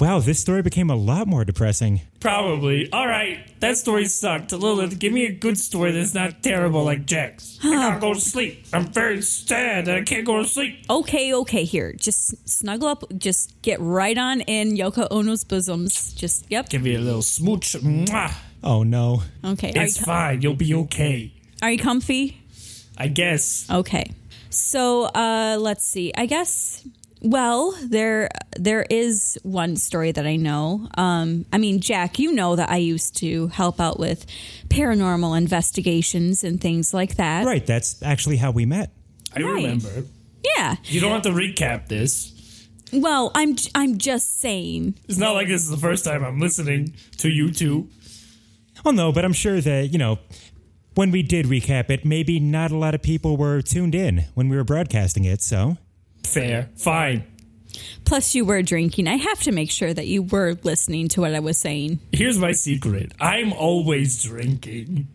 Wow, 0.00 0.18
this 0.18 0.40
story 0.40 0.60
became 0.62 0.90
a 0.90 0.96
lot 0.96 1.28
more 1.28 1.44
depressing. 1.44 2.00
Probably. 2.18 2.90
All 2.90 3.06
right, 3.06 3.38
that 3.60 3.76
story 3.78 4.06
sucked. 4.06 4.50
Lilith, 4.52 4.98
give 4.98 5.12
me 5.12 5.24
a 5.26 5.32
good 5.32 5.56
story 5.56 5.92
that's 5.92 6.14
not 6.14 6.42
terrible 6.42 6.82
like 6.84 7.06
Jack's. 7.06 7.58
I 7.62 7.70
gotta 7.70 8.00
go 8.00 8.12
to 8.14 8.20
sleep. 8.20 8.66
I'm 8.72 8.86
very 8.86 9.22
sad 9.22 9.86
that 9.86 9.96
I 9.96 10.02
can't 10.02 10.26
go 10.26 10.42
to 10.42 10.48
sleep. 10.48 10.84
Okay, 10.90 11.32
okay, 11.34 11.62
here. 11.64 11.92
Just 11.92 12.48
snuggle 12.48 12.88
up. 12.88 13.04
Just 13.18 13.60
get 13.62 13.78
right 13.80 14.18
on 14.18 14.40
in 14.42 14.76
Yoko 14.76 15.06
Ono's 15.12 15.44
bosoms. 15.44 16.12
Just, 16.14 16.46
yep. 16.50 16.68
Give 16.68 16.82
me 16.82 16.96
a 16.96 17.00
little 17.00 17.22
smooch. 17.22 17.74
Mwah. 17.74 18.34
Oh 18.64 18.82
no. 18.82 19.22
Okay. 19.44 19.72
Are 19.76 19.82
It's 19.84 20.00
you, 20.00 20.06
fine. 20.06 20.42
You'll 20.42 20.54
be 20.54 20.74
okay. 20.74 21.32
are 21.62 21.70
you 21.70 21.78
comfy? 21.78 22.40
I 22.98 23.08
guess. 23.08 23.70
Okay. 23.70 24.10
So, 24.50 25.04
uh, 25.04 25.56
let's 25.60 25.86
see. 25.86 26.12
I 26.16 26.26
guess 26.26 26.82
Well, 27.24 27.74
there 27.82 28.28
there 28.56 28.84
is 28.90 29.38
one 29.42 29.76
story 29.76 30.12
that 30.12 30.26
I 30.26 30.36
know. 30.36 30.88
Um, 30.98 31.46
I 31.52 31.56
mean, 31.58 31.80
Jack, 31.80 32.18
you 32.18 32.32
know 32.32 32.54
that 32.54 32.68
I 32.70 32.76
used 32.76 33.16
to 33.16 33.48
help 33.48 33.80
out 33.80 33.98
with 33.98 34.26
paranormal 34.68 35.36
investigations 35.36 36.44
and 36.44 36.60
things 36.60 36.92
like 36.92 37.16
that. 37.16 37.46
Right, 37.46 37.64
that's 37.64 38.02
actually 38.02 38.36
how 38.36 38.50
we 38.50 38.66
met. 38.66 38.92
I 39.34 39.40
Right. 39.40 39.54
remember. 39.54 40.04
Yeah. 40.56 40.76
You 40.84 41.00
don't 41.00 41.12
have 41.12 41.22
to 41.22 41.30
recap 41.30 41.88
this. 41.88 42.30
Well, 42.92 43.32
I'm 43.34 43.56
I'm 43.74 43.96
just 43.96 44.40
saying. 44.40 44.94
It's 45.08 45.16
not 45.18 45.32
like 45.32 45.48
this 45.48 45.62
is 45.62 45.70
the 45.70 45.78
first 45.78 46.04
time 46.04 46.22
I'm 46.22 46.38
listening 46.38 46.94
to 47.18 47.30
you 47.30 47.50
two. 47.50 47.88
Oh 48.84 48.90
no, 48.90 49.12
but 49.12 49.24
I'm 49.24 49.32
sure 49.32 49.62
that, 49.62 49.92
you 49.92 49.98
know, 49.98 50.18
when 50.94 51.10
we 51.10 51.22
did 51.22 51.46
recap 51.46 51.88
it, 51.88 52.04
maybe 52.04 52.38
not 52.38 52.70
a 52.70 52.76
lot 52.76 52.94
of 52.94 53.02
people 53.02 53.38
were 53.38 53.62
tuned 53.62 53.94
in 53.94 54.26
when 54.34 54.50
we 54.50 54.56
were 54.56 54.62
broadcasting 54.64 55.24
it, 55.24 55.40
so. 55.40 55.78
Fair. 56.26 56.70
Fine. 56.76 57.24
Plus, 58.04 58.34
you 58.34 58.44
were 58.44 58.62
drinking. 58.62 59.08
I 59.08 59.16
have 59.16 59.40
to 59.42 59.52
make 59.52 59.70
sure 59.70 59.92
that 59.92 60.06
you 60.06 60.22
were 60.22 60.56
listening 60.62 61.08
to 61.08 61.20
what 61.20 61.34
I 61.34 61.40
was 61.40 61.58
saying. 61.58 61.98
Here's 62.12 62.38
my 62.38 62.52
secret. 62.52 63.12
I'm 63.20 63.52
always 63.52 64.22
drinking. 64.22 65.08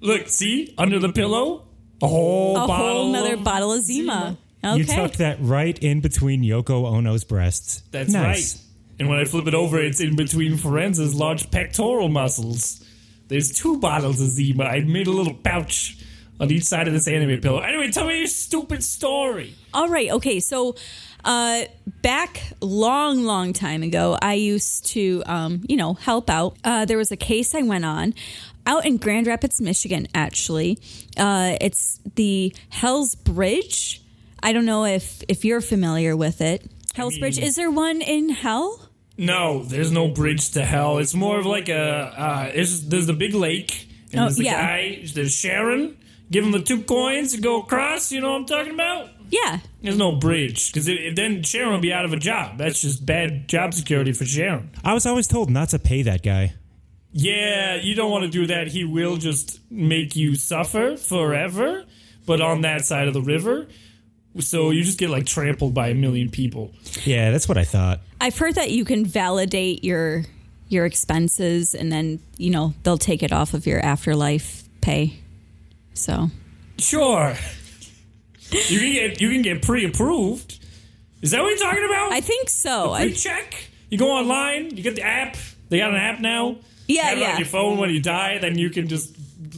Look, 0.00 0.28
see? 0.28 0.74
Under 0.78 0.98
the 0.98 1.12
pillow? 1.12 1.66
A 2.00 2.06
whole 2.06 2.56
A 2.56 2.66
bottle. 2.66 2.86
whole 2.86 3.12
nother 3.12 3.34
of- 3.34 3.44
bottle 3.44 3.72
of 3.72 3.82
Zima. 3.82 4.36
Okay. 4.64 4.76
You 4.78 4.84
tucked 4.84 5.18
that 5.18 5.38
right 5.40 5.76
in 5.78 6.00
between 6.00 6.42
Yoko 6.42 6.84
Ono's 6.86 7.24
breasts. 7.24 7.82
That's 7.90 8.12
nice. 8.12 8.56
right. 8.56 8.64
And 9.00 9.08
when 9.08 9.18
I 9.20 9.24
flip 9.24 9.46
it 9.46 9.54
over, 9.54 9.78
it's 9.80 10.00
in 10.00 10.16
between 10.16 10.56
Firenze's 10.56 11.14
large 11.14 11.50
pectoral 11.50 12.08
muscles. 12.08 12.84
There's 13.28 13.52
two 13.52 13.78
bottles 13.78 14.20
of 14.20 14.28
Zima. 14.28 14.64
I 14.64 14.80
made 14.80 15.06
a 15.06 15.12
little 15.12 15.34
pouch 15.34 15.96
on 16.40 16.50
each 16.50 16.64
side 16.64 16.86
of 16.88 16.94
this 16.94 17.08
anime 17.08 17.40
pillow. 17.40 17.60
Anyway, 17.60 17.90
tell 17.90 18.06
me 18.06 18.18
your 18.18 18.26
stupid 18.26 18.82
story. 18.84 19.54
All 19.74 19.88
right. 19.88 20.10
Okay. 20.12 20.40
So, 20.40 20.76
uh, 21.24 21.64
back 22.02 22.52
long, 22.60 23.24
long 23.24 23.52
time 23.52 23.82
ago, 23.82 24.16
I 24.22 24.34
used 24.34 24.86
to, 24.86 25.22
um, 25.26 25.62
you 25.68 25.76
know, 25.76 25.94
help 25.94 26.30
out. 26.30 26.56
Uh, 26.64 26.84
there 26.84 26.96
was 26.98 27.10
a 27.10 27.16
case 27.16 27.54
I 27.54 27.62
went 27.62 27.84
on 27.84 28.14
out 28.66 28.86
in 28.86 28.98
Grand 28.98 29.26
Rapids, 29.26 29.60
Michigan. 29.60 30.06
Actually, 30.14 30.78
uh, 31.16 31.56
it's 31.60 31.98
the 32.14 32.54
Hell's 32.68 33.14
Bridge. 33.14 34.02
I 34.42 34.52
don't 34.52 34.66
know 34.66 34.84
if 34.84 35.22
if 35.28 35.44
you're 35.44 35.60
familiar 35.60 36.16
with 36.16 36.40
it. 36.40 36.70
Hell's 36.94 37.14
mean- 37.14 37.20
Bridge. 37.20 37.38
Is 37.38 37.56
there 37.56 37.70
one 37.70 38.00
in 38.00 38.28
Hell? 38.28 38.88
No, 39.20 39.64
there's 39.64 39.90
no 39.90 40.06
bridge 40.06 40.52
to 40.52 40.64
hell. 40.64 40.98
It's 40.98 41.12
more 41.12 41.40
of 41.40 41.44
like 41.46 41.68
a 41.68 41.76
uh, 42.16 42.52
there's 42.54 43.06
the 43.06 43.12
big 43.12 43.34
lake, 43.34 43.88
and 44.12 44.20
Oh, 44.20 44.24
there's 44.26 44.36
the 44.36 44.44
yeah. 44.44 44.64
guy, 44.64 45.02
there's 45.12 45.34
Charon. 45.36 45.96
Give 46.30 46.44
him 46.44 46.52
the 46.52 46.60
two 46.60 46.82
coins 46.82 47.32
to 47.32 47.40
go 47.40 47.62
across. 47.62 48.12
You 48.12 48.20
know 48.20 48.32
what 48.32 48.40
I'm 48.40 48.46
talking 48.46 48.74
about? 48.74 49.08
Yeah. 49.30 49.60
There's 49.82 49.96
no 49.96 50.12
bridge 50.12 50.72
because 50.72 50.86
then 50.86 51.42
Charon 51.42 51.72
will 51.72 51.80
be 51.80 51.92
out 51.92 52.04
of 52.04 52.12
a 52.12 52.16
job. 52.16 52.58
That's 52.58 52.80
just 52.80 53.04
bad 53.04 53.48
job 53.48 53.74
security 53.74 54.12
for 54.12 54.24
Charon. 54.24 54.70
I 54.84 54.94
was 54.94 55.06
always 55.06 55.26
told 55.26 55.50
not 55.50 55.70
to 55.70 55.78
pay 55.78 56.02
that 56.02 56.22
guy. 56.22 56.54
Yeah, 57.12 57.76
you 57.76 57.94
don't 57.94 58.10
want 58.10 58.24
to 58.24 58.30
do 58.30 58.46
that. 58.46 58.68
He 58.68 58.84
will 58.84 59.16
just 59.16 59.60
make 59.70 60.14
you 60.14 60.34
suffer 60.34 60.96
forever, 60.96 61.84
but 62.26 62.40
on 62.40 62.62
that 62.62 62.84
side 62.84 63.08
of 63.08 63.14
the 63.14 63.22
river. 63.22 63.68
So 64.40 64.70
you 64.70 64.84
just 64.84 64.98
get 64.98 65.10
like 65.10 65.26
trampled 65.26 65.74
by 65.74 65.88
a 65.88 65.94
million 65.94 66.30
people. 66.30 66.72
Yeah, 67.04 67.30
that's 67.30 67.48
what 67.48 67.58
I 67.58 67.64
thought. 67.64 68.00
I've 68.20 68.36
heard 68.36 68.54
that 68.56 68.70
you 68.70 68.84
can 68.84 69.04
validate 69.04 69.84
your 69.84 70.24
your 70.68 70.84
expenses 70.84 71.74
and 71.74 71.90
then, 71.90 72.20
you 72.36 72.50
know, 72.50 72.74
they'll 72.82 72.98
take 72.98 73.22
it 73.22 73.32
off 73.32 73.54
of 73.54 73.66
your 73.66 73.80
afterlife 73.80 74.68
pay. 74.82 75.18
So, 75.98 76.30
Sure. 76.78 77.34
You 78.50 78.78
can 78.78 78.92
get 78.92 79.20
you 79.20 79.30
can 79.30 79.42
get 79.42 79.62
pre-approved. 79.62 80.64
Is 81.20 81.32
that 81.32 81.42
what 81.42 81.48
you're 81.48 81.58
talking 81.58 81.84
about? 81.84 82.12
I 82.12 82.20
think 82.20 82.48
so. 82.48 82.92
I, 82.92 83.06
Pre-check. 83.06 83.68
You 83.90 83.98
go 83.98 84.10
online. 84.10 84.74
You 84.76 84.82
get 84.82 84.94
the 84.94 85.02
app. 85.02 85.36
They 85.68 85.78
got 85.78 85.90
an 85.90 85.96
app 85.96 86.20
now. 86.20 86.58
Yeah, 86.86 87.12
yeah. 87.12 87.32
On 87.32 87.38
your 87.38 87.46
phone 87.46 87.76
when 87.78 87.90
you 87.90 88.00
die, 88.00 88.38
then 88.38 88.56
you 88.56 88.70
can 88.70 88.88
just 88.88 89.14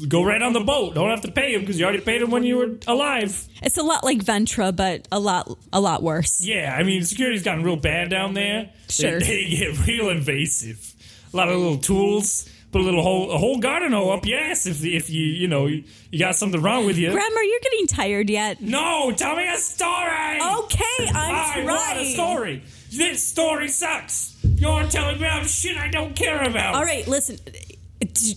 go 0.08 0.24
right 0.24 0.40
on 0.42 0.52
the 0.52 0.60
boat. 0.60 0.94
Don't 0.94 1.10
have 1.10 1.20
to 1.22 1.30
pay 1.30 1.52
them 1.52 1.60
because 1.60 1.78
you 1.78 1.84
already 1.84 2.00
paid 2.02 2.22
them 2.22 2.30
when 2.30 2.42
you 2.42 2.56
were 2.56 2.70
alive. 2.88 3.46
it's 3.62 3.76
a 3.76 3.82
lot 3.82 4.02
like 4.02 4.18
Ventra, 4.18 4.74
but 4.74 5.06
a 5.12 5.20
lot 5.20 5.56
a 5.72 5.80
lot 5.80 6.02
worse. 6.02 6.40
Yeah, 6.40 6.74
I 6.76 6.82
mean 6.82 7.04
security's 7.04 7.42
gotten 7.42 7.62
real 7.62 7.76
bad 7.76 8.10
down 8.10 8.34
there. 8.34 8.70
Sure. 8.88 9.20
They, 9.20 9.44
they 9.44 9.56
get 9.56 9.86
real 9.86 10.08
invasive. 10.08 10.94
A 11.32 11.36
lot 11.36 11.48
of 11.48 11.58
little 11.58 11.78
tools. 11.78 12.48
Put 12.72 12.82
a 12.82 12.84
little 12.84 13.02
hole, 13.02 13.32
a 13.32 13.38
whole 13.38 13.58
garden 13.58 13.92
hole 13.92 14.12
up 14.12 14.24
your 14.24 14.38
ass 14.38 14.64
if 14.66 14.84
if 14.84 15.10
you 15.10 15.24
you 15.24 15.48
know 15.48 15.66
you, 15.66 15.82
you 16.12 16.18
got 16.20 16.36
something 16.36 16.62
wrong 16.62 16.86
with 16.86 16.96
you. 16.96 17.10
Grandma, 17.10 17.40
you're 17.40 17.60
getting 17.60 17.86
tired 17.88 18.30
yet? 18.30 18.60
no, 18.60 19.10
tell 19.12 19.34
me 19.34 19.48
a 19.48 19.56
story. 19.56 20.40
Okay, 20.40 21.08
I'm 21.08 21.34
I 21.34 21.64
want 21.64 21.98
a 21.98 22.12
story. 22.12 22.62
This 22.92 23.26
story 23.26 23.68
sucks. 23.68 24.36
You're 24.44 24.84
telling 24.84 25.20
me 25.20 25.26
about 25.26 25.46
shit 25.46 25.76
I 25.76 25.88
don't 25.88 26.14
care 26.14 26.42
about. 26.42 26.74
All 26.74 26.84
right, 26.84 27.06
listen. 27.08 27.38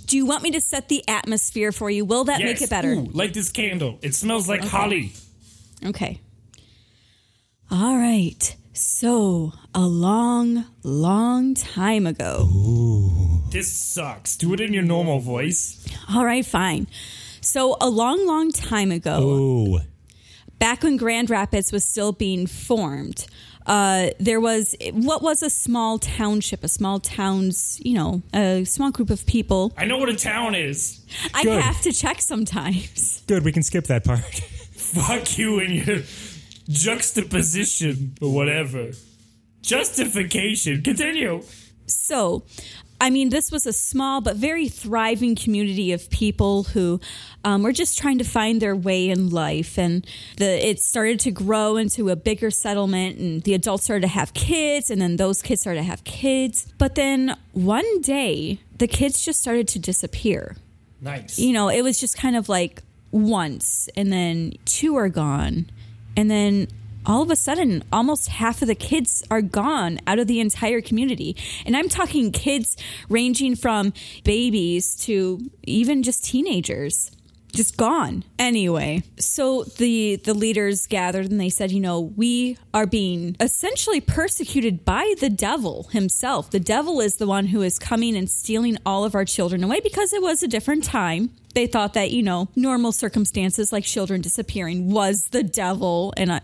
Do 0.08 0.18
you 0.18 0.26
want 0.26 0.44
me 0.44 0.52
to 0.52 0.62
set 0.62 0.90
the 0.90 1.08
atmosphere 1.08 1.72
for 1.72 1.90
you? 1.90 2.04
Will 2.04 2.26
that 2.26 2.40
make 2.42 2.62
it 2.62 2.70
better? 2.70 2.92
Ooh, 2.94 3.10
like 3.14 3.34
this 3.34 3.52
candle. 3.52 3.98
It 4.02 4.14
smells 4.16 4.50
like 4.50 4.62
holly. 4.64 5.14
Okay. 5.86 6.20
All 7.72 7.96
right. 7.98 8.56
So, 8.76 9.54
a 9.76 9.82
long, 9.86 10.66
long 10.82 11.54
time 11.54 12.08
ago. 12.08 12.50
This 13.52 13.72
sucks. 13.72 14.36
Do 14.36 14.52
it 14.54 14.60
in 14.60 14.74
your 14.74 14.82
normal 14.82 15.20
voice. 15.20 15.86
All 16.10 16.26
right, 16.26 16.44
fine. 16.44 16.88
So, 17.40 17.78
a 17.80 17.88
long, 17.88 18.26
long 18.26 18.52
time 18.52 18.92
ago, 18.92 19.30
Ooh. 19.30 19.80
back 20.58 20.82
when 20.82 20.98
Grand 20.98 21.30
Rapids 21.30 21.72
was 21.72 21.84
still 21.84 22.14
being 22.14 22.48
formed, 22.48 23.28
uh, 23.68 24.10
there 24.20 24.42
was 24.42 24.76
what 24.92 25.22
was 25.22 25.44
a 25.44 25.52
small 25.52 26.00
township, 26.00 26.64
a 26.64 26.68
small 26.68 27.00
town's, 27.00 27.80
you 27.86 27.94
know, 27.94 28.24
a 28.34 28.64
small 28.64 28.90
group 28.90 29.12
of 29.12 29.24
people. 29.28 29.72
I 29.78 29.86
know 29.86 29.98
what 29.98 30.10
a 30.10 30.16
town 30.16 30.56
is. 30.56 31.06
I 31.36 31.44
Good. 31.44 31.62
have 31.62 31.80
to 31.82 31.92
check 31.94 32.22
sometimes. 32.22 33.22
Good, 33.28 33.46
we 33.46 33.52
can 33.52 33.62
skip 33.62 33.86
that 33.86 34.04
part. 34.04 34.20
Fuck 34.74 35.38
you 35.38 35.60
and 35.60 35.74
your 35.76 36.00
juxtaposition 36.68 38.16
or 38.22 38.34
whatever. 38.34 38.92
Justification. 39.62 40.82
Continue. 40.82 41.44
So, 41.86 42.44
I 43.00 43.10
mean, 43.10 43.30
this 43.30 43.52
was 43.52 43.66
a 43.66 43.74
small 43.74 44.22
but 44.22 44.38
very 44.38 44.70
thriving 44.70 45.36
community 45.36 45.92
of 45.92 46.10
people 46.10 46.64
who 46.64 47.02
um, 47.44 47.64
were 47.64 47.74
just 47.74 47.98
trying 47.98 48.18
to 48.20 48.24
find 48.24 48.62
their 48.62 48.76
way 48.76 49.10
in 49.10 49.30
life, 49.30 49.78
and 49.78 50.08
the 50.38 50.70
it 50.70 50.80
started 50.80 51.20
to 51.22 51.32
grow 51.32 51.76
into 51.76 52.10
a 52.10 52.16
bigger 52.16 52.50
settlement, 52.50 53.18
and 53.18 53.44
the 53.44 53.54
adults 53.54 53.84
started 53.84 54.02
to 54.02 54.08
have 54.08 54.34
kids, 54.34 54.90
and 54.90 55.02
then 55.02 55.18
those 55.18 55.42
kids 55.42 55.62
started 55.62 55.82
to 55.82 55.86
have 55.86 56.04
kids. 56.06 56.72
But 56.78 56.96
then 56.96 57.36
one 57.52 58.02
day, 58.02 58.60
the 58.78 58.88
kids 58.88 59.24
just 59.24 59.42
started 59.42 59.68
to 59.70 59.80
disappear. 59.80 60.56
Nice. 61.02 61.38
You 61.38 61.52
know, 61.52 61.68
it 61.68 61.82
was 61.82 62.00
just 62.00 62.18
kind 62.18 62.38
of 62.38 62.48
like 62.48 62.82
once, 63.12 63.90
and 63.98 64.14
then 64.14 64.54
two 64.64 64.96
are 64.96 65.10
gone, 65.10 65.66
and 66.16 66.30
then 66.30 66.68
all 67.06 67.22
of 67.22 67.30
a 67.30 67.36
sudden, 67.36 67.84
almost 67.92 68.30
half 68.30 68.62
of 68.62 68.68
the 68.68 68.76
kids 68.76 69.24
are 69.30 69.42
gone 69.42 70.00
out 70.08 70.20
of 70.20 70.28
the 70.28 70.40
entire 70.40 70.82
community. 70.82 71.36
And 71.66 71.76
I'm 71.76 71.90
talking 71.90 72.32
kids 72.32 72.78
ranging 73.10 73.56
from 73.56 73.94
babies 74.24 74.96
to 75.06 75.50
even 75.64 76.04
just 76.04 76.24
teenagers. 76.24 77.12
Just 77.52 77.78
gone. 77.78 78.24
Anyway, 78.40 79.04
so 79.20 79.64
the 79.64 80.16
the 80.16 80.34
leaders 80.34 80.88
gathered 80.88 81.30
and 81.30 81.40
they 81.40 81.50
said, 81.50 81.72
you 81.72 81.80
know, 81.80 82.00
we 82.00 82.58
are 82.74 82.88
being 82.88 83.36
essentially 83.40 84.02
persecuted 84.02 84.84
by 84.84 85.14
the 85.20 85.30
devil 85.30 85.84
himself. 85.92 86.50
The 86.50 86.60
devil 86.60 87.00
is 87.00 87.18
the 87.18 87.28
one 87.28 87.46
who 87.46 87.62
is 87.62 87.78
coming 87.78 88.18
and 88.18 88.28
stealing 88.28 88.80
all 88.88 89.06
of 89.06 89.14
our 89.14 89.24
children 89.24 89.64
away 89.64 89.82
because 89.82 90.14
it 90.14 90.22
was 90.24 90.42
a 90.42 90.48
different 90.48 90.84
time. 90.84 91.30
They 91.54 91.68
thought 91.68 91.94
that, 91.94 92.12
you 92.12 92.24
know, 92.24 92.48
normal 92.56 92.92
circumstances 92.92 93.72
like 93.72 93.84
children 93.84 94.22
disappearing 94.22 94.90
was 94.92 95.28
the 95.30 95.44
devil 95.44 96.14
and 96.18 96.32
I 96.32 96.42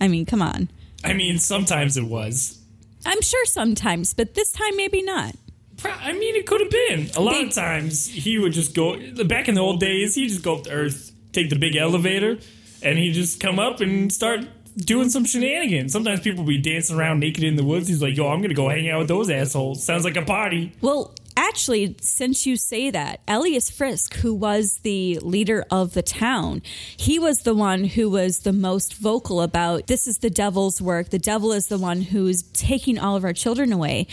I 0.00 0.08
mean, 0.08 0.26
come 0.26 0.42
on. 0.42 0.68
I 1.04 1.12
mean, 1.12 1.38
sometimes 1.38 1.96
it 1.96 2.04
was. 2.04 2.58
I'm 3.06 3.20
sure 3.22 3.44
sometimes, 3.46 4.12
but 4.14 4.34
this 4.34 4.50
time 4.52 4.76
maybe 4.76 5.02
not. 5.02 5.36
I 5.84 6.12
mean, 6.14 6.34
it 6.36 6.46
could 6.46 6.60
have 6.60 6.70
been. 6.70 7.10
A 7.16 7.20
lot 7.20 7.34
They- 7.34 7.44
of 7.44 7.52
times 7.52 8.06
he 8.06 8.38
would 8.38 8.52
just 8.52 8.74
go. 8.74 8.96
Back 9.24 9.48
in 9.48 9.54
the 9.54 9.60
old 9.60 9.80
days, 9.80 10.14
he'd 10.14 10.28
just 10.28 10.42
go 10.42 10.56
up 10.56 10.64
to 10.64 10.70
Earth, 10.70 11.12
take 11.32 11.50
the 11.50 11.56
big 11.56 11.76
elevator, 11.76 12.38
and 12.82 12.98
he'd 12.98 13.12
just 13.12 13.38
come 13.40 13.58
up 13.58 13.80
and 13.80 14.12
start 14.12 14.40
doing 14.76 15.10
some 15.10 15.24
shenanigans. 15.24 15.92
Sometimes 15.92 16.20
people 16.20 16.44
would 16.44 16.48
be 16.50 16.58
dancing 16.58 16.96
around 16.96 17.20
naked 17.20 17.44
in 17.44 17.56
the 17.56 17.64
woods. 17.64 17.86
He's 17.88 18.00
like, 18.02 18.16
"Yo, 18.16 18.26
I'm 18.28 18.40
gonna 18.40 18.54
go 18.54 18.68
hang 18.68 18.88
out 18.88 19.00
with 19.00 19.08
those 19.08 19.28
assholes." 19.30 19.84
Sounds 19.84 20.04
like 20.04 20.16
a 20.16 20.22
party. 20.22 20.72
Well, 20.80 21.14
actually, 21.36 21.96
since 22.00 22.46
you 22.46 22.56
say 22.56 22.90
that, 22.90 23.20
Elias 23.28 23.70
Frisk, 23.70 24.14
who 24.14 24.34
was 24.34 24.78
the 24.82 25.18
leader 25.20 25.64
of 25.70 25.94
the 25.94 26.02
town, 26.02 26.62
he 26.96 27.18
was 27.18 27.42
the 27.42 27.54
one 27.54 27.84
who 27.84 28.10
was 28.10 28.40
the 28.40 28.52
most 28.52 28.94
vocal 28.94 29.40
about 29.40 29.86
this 29.86 30.06
is 30.06 30.18
the 30.18 30.30
devil's 30.30 30.80
work. 30.80 31.10
The 31.10 31.18
devil 31.18 31.52
is 31.52 31.68
the 31.68 31.78
one 31.78 32.02
who's 32.02 32.42
taking 32.42 32.98
all 32.98 33.16
of 33.16 33.24
our 33.24 33.32
children 33.32 33.72
away. 33.72 34.06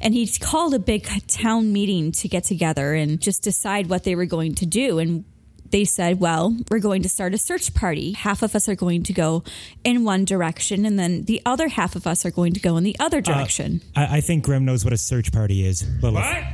And 0.00 0.14
he 0.14 0.26
called 0.26 0.74
a 0.74 0.78
big 0.78 1.06
town 1.26 1.72
meeting 1.72 2.12
to 2.12 2.28
get 2.28 2.44
together 2.44 2.94
and 2.94 3.20
just 3.20 3.42
decide 3.42 3.88
what 3.88 4.04
they 4.04 4.14
were 4.14 4.26
going 4.26 4.54
to 4.56 4.66
do. 4.66 4.98
And 4.98 5.24
they 5.70 5.84
said, 5.84 6.20
well, 6.20 6.56
we're 6.70 6.78
going 6.78 7.02
to 7.02 7.08
start 7.08 7.34
a 7.34 7.38
search 7.38 7.74
party. 7.74 8.12
Half 8.12 8.42
of 8.42 8.54
us 8.54 8.68
are 8.68 8.74
going 8.74 9.02
to 9.04 9.12
go 9.12 9.44
in 9.84 10.04
one 10.04 10.24
direction, 10.24 10.86
and 10.86 10.98
then 10.98 11.24
the 11.24 11.42
other 11.44 11.68
half 11.68 11.94
of 11.94 12.06
us 12.06 12.24
are 12.24 12.30
going 12.30 12.54
to 12.54 12.60
go 12.60 12.76
in 12.76 12.84
the 12.84 12.96
other 12.98 13.18
uh, 13.18 13.20
direction. 13.20 13.82
I, 13.94 14.18
I 14.18 14.20
think 14.20 14.44
Grim 14.44 14.64
knows 14.64 14.84
what 14.84 14.92
a 14.92 14.96
search 14.96 15.32
party 15.32 15.66
is. 15.66 15.86
Lilith. 16.02 16.24
What? 16.24 16.44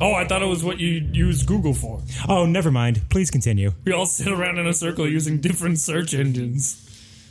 Oh, 0.00 0.14
I 0.14 0.26
thought 0.26 0.42
it 0.42 0.46
was 0.46 0.64
what 0.64 0.78
you 0.80 1.06
use 1.12 1.42
Google 1.42 1.74
for. 1.74 2.00
Oh, 2.28 2.46
never 2.46 2.70
mind. 2.70 3.02
Please 3.10 3.30
continue. 3.30 3.72
We 3.84 3.92
all 3.92 4.06
sit 4.06 4.28
around 4.28 4.58
in 4.58 4.66
a 4.66 4.72
circle 4.72 5.06
using 5.06 5.40
different 5.40 5.78
search 5.78 6.14
engines. 6.14 6.86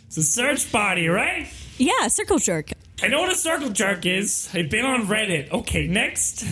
It's 0.08 0.18
a 0.18 0.24
search 0.24 0.72
party, 0.72 1.08
right? 1.08 1.48
yeah, 1.78 2.08
circle 2.10 2.38
jerk. 2.38 2.72
I 3.02 3.08
know 3.08 3.22
what 3.22 3.32
a 3.32 3.36
circle 3.36 3.70
jerk 3.70 4.06
is. 4.06 4.50
I've 4.54 4.70
been 4.70 4.86
on 4.86 5.08
Reddit. 5.08 5.52
Okay, 5.52 5.88
next. 5.88 6.46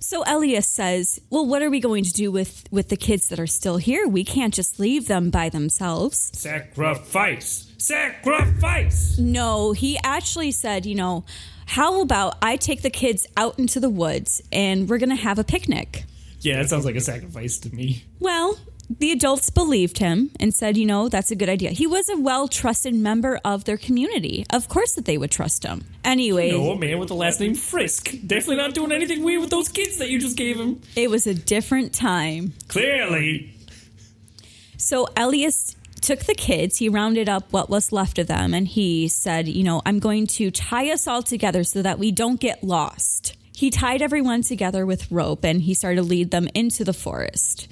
So 0.00 0.22
Elias 0.26 0.66
says, 0.68 1.20
"Well, 1.30 1.46
what 1.46 1.62
are 1.62 1.70
we 1.70 1.80
going 1.80 2.04
to 2.04 2.12
do 2.12 2.30
with 2.30 2.64
with 2.70 2.88
the 2.88 2.96
kids 2.96 3.28
that 3.28 3.40
are 3.40 3.46
still 3.46 3.78
here? 3.78 4.06
We 4.06 4.22
can't 4.22 4.52
just 4.54 4.78
leave 4.78 5.06
them 5.08 5.30
by 5.30 5.48
themselves." 5.48 6.30
Sacrifice. 6.34 7.72
Sacrifice. 7.78 9.18
No, 9.18 9.72
he 9.72 9.98
actually 10.04 10.50
said, 10.52 10.86
"You 10.86 10.94
know, 10.94 11.24
how 11.66 12.00
about 12.00 12.36
I 12.42 12.56
take 12.56 12.82
the 12.82 12.90
kids 12.90 13.26
out 13.36 13.58
into 13.58 13.80
the 13.80 13.90
woods 13.90 14.42
and 14.52 14.88
we're 14.88 14.98
going 14.98 15.10
to 15.10 15.16
have 15.16 15.38
a 15.38 15.44
picnic?" 15.44 16.04
Yeah, 16.40 16.58
that 16.58 16.68
sounds 16.68 16.84
like 16.84 16.96
a 16.96 17.00
sacrifice 17.00 17.58
to 17.60 17.74
me. 17.74 18.04
Well, 18.20 18.58
the 18.98 19.12
adults 19.12 19.48
believed 19.48 19.96
him 19.96 20.30
and 20.38 20.52
said, 20.54 20.76
"You 20.76 20.84
know, 20.84 21.08
that's 21.08 21.30
a 21.30 21.34
good 21.36 21.48
idea." 21.48 21.70
He 21.70 21.86
was 21.86 22.08
a 22.10 22.16
well-trusted 22.18 22.94
member 22.94 23.40
of 23.42 23.64
their 23.64 23.78
community. 23.78 24.44
Of 24.50 24.68
course 24.68 24.92
that 24.92 25.06
they 25.06 25.16
would 25.16 25.30
trust 25.30 25.64
him. 25.64 25.86
Anyway, 26.04 26.50
No, 26.50 26.72
a 26.72 26.78
man 26.78 26.98
with 26.98 27.08
the 27.08 27.14
last 27.14 27.40
name 27.40 27.54
Frisk. 27.54 28.10
Definitely 28.26 28.56
not 28.56 28.74
doing 28.74 28.92
anything 28.92 29.22
weird 29.24 29.40
with 29.40 29.48
those 29.50 29.70
kids 29.70 29.96
that 29.96 30.10
you 30.10 30.18
just 30.20 30.36
gave 30.36 30.60
him. 30.60 30.82
it 30.96 31.08
was 31.08 31.26
a 31.26 31.32
different 31.32 31.94
time. 31.94 32.52
Clearly. 32.68 33.50
So 34.76 35.08
Elias 35.16 35.76
took 36.04 36.20
the 36.20 36.34
kids, 36.34 36.78
he 36.78 36.88
rounded 36.88 37.28
up 37.28 37.52
what 37.52 37.70
was 37.70 37.90
left 37.90 38.18
of 38.18 38.26
them, 38.26 38.54
and 38.54 38.68
he 38.68 39.08
said, 39.08 39.48
You 39.48 39.64
know, 39.64 39.82
I'm 39.84 39.98
going 39.98 40.26
to 40.38 40.50
tie 40.50 40.90
us 40.90 41.06
all 41.06 41.22
together 41.22 41.64
so 41.64 41.82
that 41.82 41.98
we 41.98 42.12
don't 42.12 42.38
get 42.38 42.62
lost. 42.62 43.36
He 43.56 43.70
tied 43.70 44.02
everyone 44.02 44.42
together 44.42 44.84
with 44.84 45.10
rope 45.12 45.44
and 45.44 45.62
he 45.62 45.74
started 45.74 45.96
to 45.96 46.02
lead 46.02 46.32
them 46.32 46.48
into 46.54 46.82
the 46.82 46.92
forest. 46.92 47.68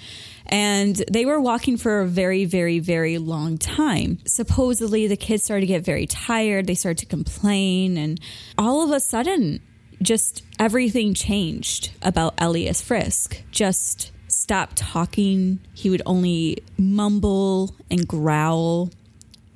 And 0.46 0.96
they 1.10 1.26
were 1.26 1.40
walking 1.40 1.76
for 1.76 2.00
a 2.00 2.06
very, 2.06 2.44
very, 2.44 2.78
very 2.78 3.18
long 3.18 3.58
time. 3.58 4.18
Supposedly, 4.24 5.06
the 5.06 5.16
kids 5.16 5.42
started 5.42 5.62
to 5.62 5.66
get 5.66 5.84
very 5.84 6.06
tired. 6.06 6.66
They 6.66 6.74
started 6.74 6.98
to 6.98 7.06
complain. 7.06 7.96
And 7.96 8.20
all 8.56 8.82
of 8.82 8.90
a 8.90 9.00
sudden, 9.00 9.60
just 10.00 10.44
everything 10.58 11.14
changed 11.14 11.92
about 12.00 12.34
Elias 12.38 12.80
Frisk. 12.80 13.42
Just 13.50 14.12
stopped 14.32 14.76
talking. 14.76 15.60
He 15.74 15.90
would 15.90 16.02
only 16.06 16.62
mumble 16.78 17.74
and 17.90 18.06
growl. 18.06 18.90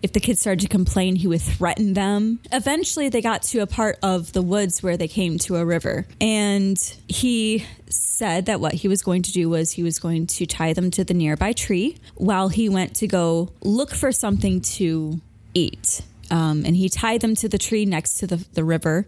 If 0.03 0.13
the 0.13 0.21
kids 0.21 0.41
started 0.41 0.61
to 0.61 0.69
complain, 0.69 1.17
he 1.17 1.27
would 1.27 1.41
threaten 1.41 1.95
them. 1.95 2.39
Eventually, 2.53 3.09
they 3.09 3.23
got 3.23 3.43
to 3.45 3.61
a 3.61 3.67
part 3.67 3.99
of 4.03 4.33
the 4.33 4.43
woods 4.43 4.83
where 4.83 4.97
they 4.97 5.09
came 5.09 5.39
to 5.39 5.57
a 5.57 5.65
river. 5.65 6.07
And 6.21 6.79
he 7.09 7.67
said 7.89 8.47
that 8.47 8.61
what 8.61 8.75
he 8.75 8.89
was 8.89 9.03
going 9.03 9.23
to 9.23 9.33
do 9.33 9.49
was 9.49 9.73
he 9.73 9.83
was 9.83 9.99
going 9.99 10.27
to 10.29 10.47
tie 10.47 10.75
them 10.75 10.91
to 10.93 11.05
the 11.05 11.15
nearby 11.15 11.53
tree 11.53 11.97
while 12.15 12.49
he 12.49 12.69
went 12.69 12.95
to 12.97 13.07
go 13.07 13.51
look 13.63 13.95
for 13.95 14.13
something 14.13 14.61
to 14.61 15.21
eat. 15.55 16.03
Um, 16.31 16.65
and 16.65 16.77
he 16.77 16.89
tied 16.89 17.21
them 17.21 17.35
to 17.37 17.49
the 17.49 17.59
tree 17.59 17.87
next 17.87 18.15
to 18.19 18.27
the, 18.27 18.45
the 18.53 18.65
river. 18.65 19.07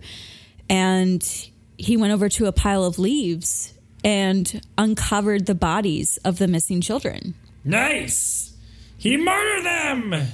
And 0.68 1.22
he 1.76 1.96
went 1.96 2.12
over 2.12 2.28
to 2.30 2.46
a 2.46 2.52
pile 2.52 2.84
of 2.84 2.98
leaves 2.98 3.74
and 4.04 4.60
uncovered 4.76 5.46
the 5.46 5.54
bodies 5.54 6.18
of 6.24 6.38
the 6.38 6.48
missing 6.48 6.80
children. 6.80 7.34
Nice. 7.64 8.56
He 8.96 9.16
murdered 9.16 9.64
them. 9.64 10.28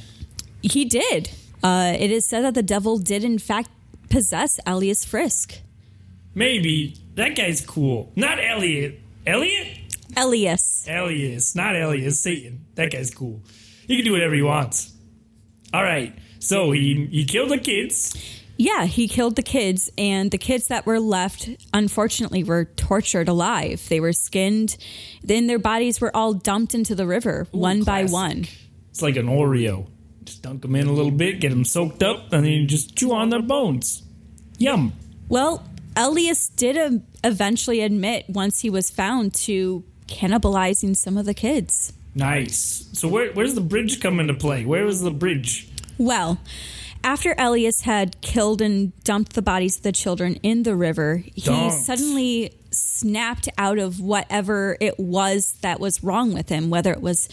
He 0.62 0.85
did. 0.85 1.30
Uh, 1.62 1.94
it 1.99 2.11
is 2.11 2.26
said 2.26 2.42
that 2.42 2.54
the 2.54 2.62
devil 2.62 2.99
did, 2.99 3.25
in 3.25 3.38
fact, 3.38 3.71
possess 4.11 4.61
Elias 4.66 5.04
Frisk. 5.04 5.61
Maybe. 6.35 6.97
That 7.14 7.37
guy's 7.37 7.64
cool. 7.64 8.12
Not 8.16 8.38
Elliot. 8.42 9.00
Elliot? 9.26 9.78
Elias. 10.16 10.87
Elias. 10.88 11.54
Not 11.54 11.76
Elias. 11.76 12.21
Satan. 12.21 12.64
That 12.75 12.92
guy's 12.92 13.12
cool. 13.14 13.40
He 13.87 13.97
can 13.97 14.04
do 14.04 14.12
whatever 14.12 14.35
he 14.35 14.42
wants. 14.42 14.92
All 15.73 15.83
right. 15.83 16.14
So 16.38 16.72
he 16.72 17.09
he 17.11 17.24
killed 17.24 17.50
the 17.50 17.59
kids. 17.59 18.14
Yeah, 18.57 18.87
he 18.87 19.09
killed 19.09 19.37
the 19.37 19.43
kids, 19.43 19.90
and 19.99 20.31
the 20.31 20.38
kids 20.38 20.69
that 20.69 20.87
were 20.87 21.01
left, 21.01 21.49
unfortunately, 21.73 22.45
were 22.45 22.67
tortured 22.67 23.29
alive. 23.29 23.88
They 23.88 23.99
were 23.99 24.12
skinned, 24.12 24.77
then 25.23 25.49
their 25.49 25.59
bodies 25.59 26.01
were 26.01 26.14
all 26.17 26.35
dumped 26.35 26.75
into 26.75 26.95
the 26.95 27.07
river, 27.07 27.49
one 27.51 27.83
by 27.83 28.05
one. 28.05 28.47
It's 28.90 29.03
like 29.03 29.17
an 29.17 29.27
Oreo. 29.27 29.88
Just 30.25 30.43
dunk 30.43 30.62
them 30.62 30.77
in 30.77 30.87
a 30.87 30.93
little 30.93 31.11
bit, 31.11 31.40
get 31.40 31.51
them 31.51 31.64
soaked 31.64 32.03
up, 32.03 32.33
and 32.33 32.45
then 32.45 32.53
you 32.53 32.67
just 32.67 32.97
chew 32.97 33.12
on 33.12 33.31
their 33.31 33.43
bones. 33.43 34.03
Yum. 34.59 34.93
Well, 35.29 35.67
Elias 35.97 36.49
did 36.49 36.79
um, 36.79 37.03
eventually 37.25 37.81
admit, 37.81 38.27
once 38.29 38.61
he 38.61 38.71
was 38.71 38.88
found, 38.90 39.35
to 39.35 39.85
cannibalizing 40.07 40.97
some 40.97 41.17
of 41.17 41.27
the 41.27 41.35
kids. 41.35 41.93
Nice. 42.14 42.88
So 42.93 43.09
where 43.09 43.33
where's 43.33 43.55
the 43.55 43.61
bridge 43.61 44.01
come 44.01 44.21
into 44.21 44.35
play? 44.35 44.64
Where 44.64 44.85
was 44.85 45.03
the 45.03 45.11
bridge? 45.11 45.69
Well, 45.99 46.38
after 47.05 47.35
Elias 47.38 47.83
had 47.83 48.21
killed 48.23 48.61
and 48.61 48.93
dumped 49.05 49.35
the 49.35 49.43
bodies 49.43 49.77
of 49.77 49.83
the 49.83 49.93
children 49.93 50.37
in 50.43 50.62
the 50.62 50.75
river, 50.75 51.23
he 51.35 51.71
suddenly 51.71 52.59
snapped 52.71 53.49
out 53.57 53.79
of 53.79 54.01
whatever 54.01 54.77
it 54.81 54.99
was 54.99 55.59
that 55.61 55.79
was 55.79 56.03
wrong 56.03 56.35
with 56.35 56.49
him, 56.49 56.71
whether 56.71 56.90
it 56.90 57.01
was 57.01 57.29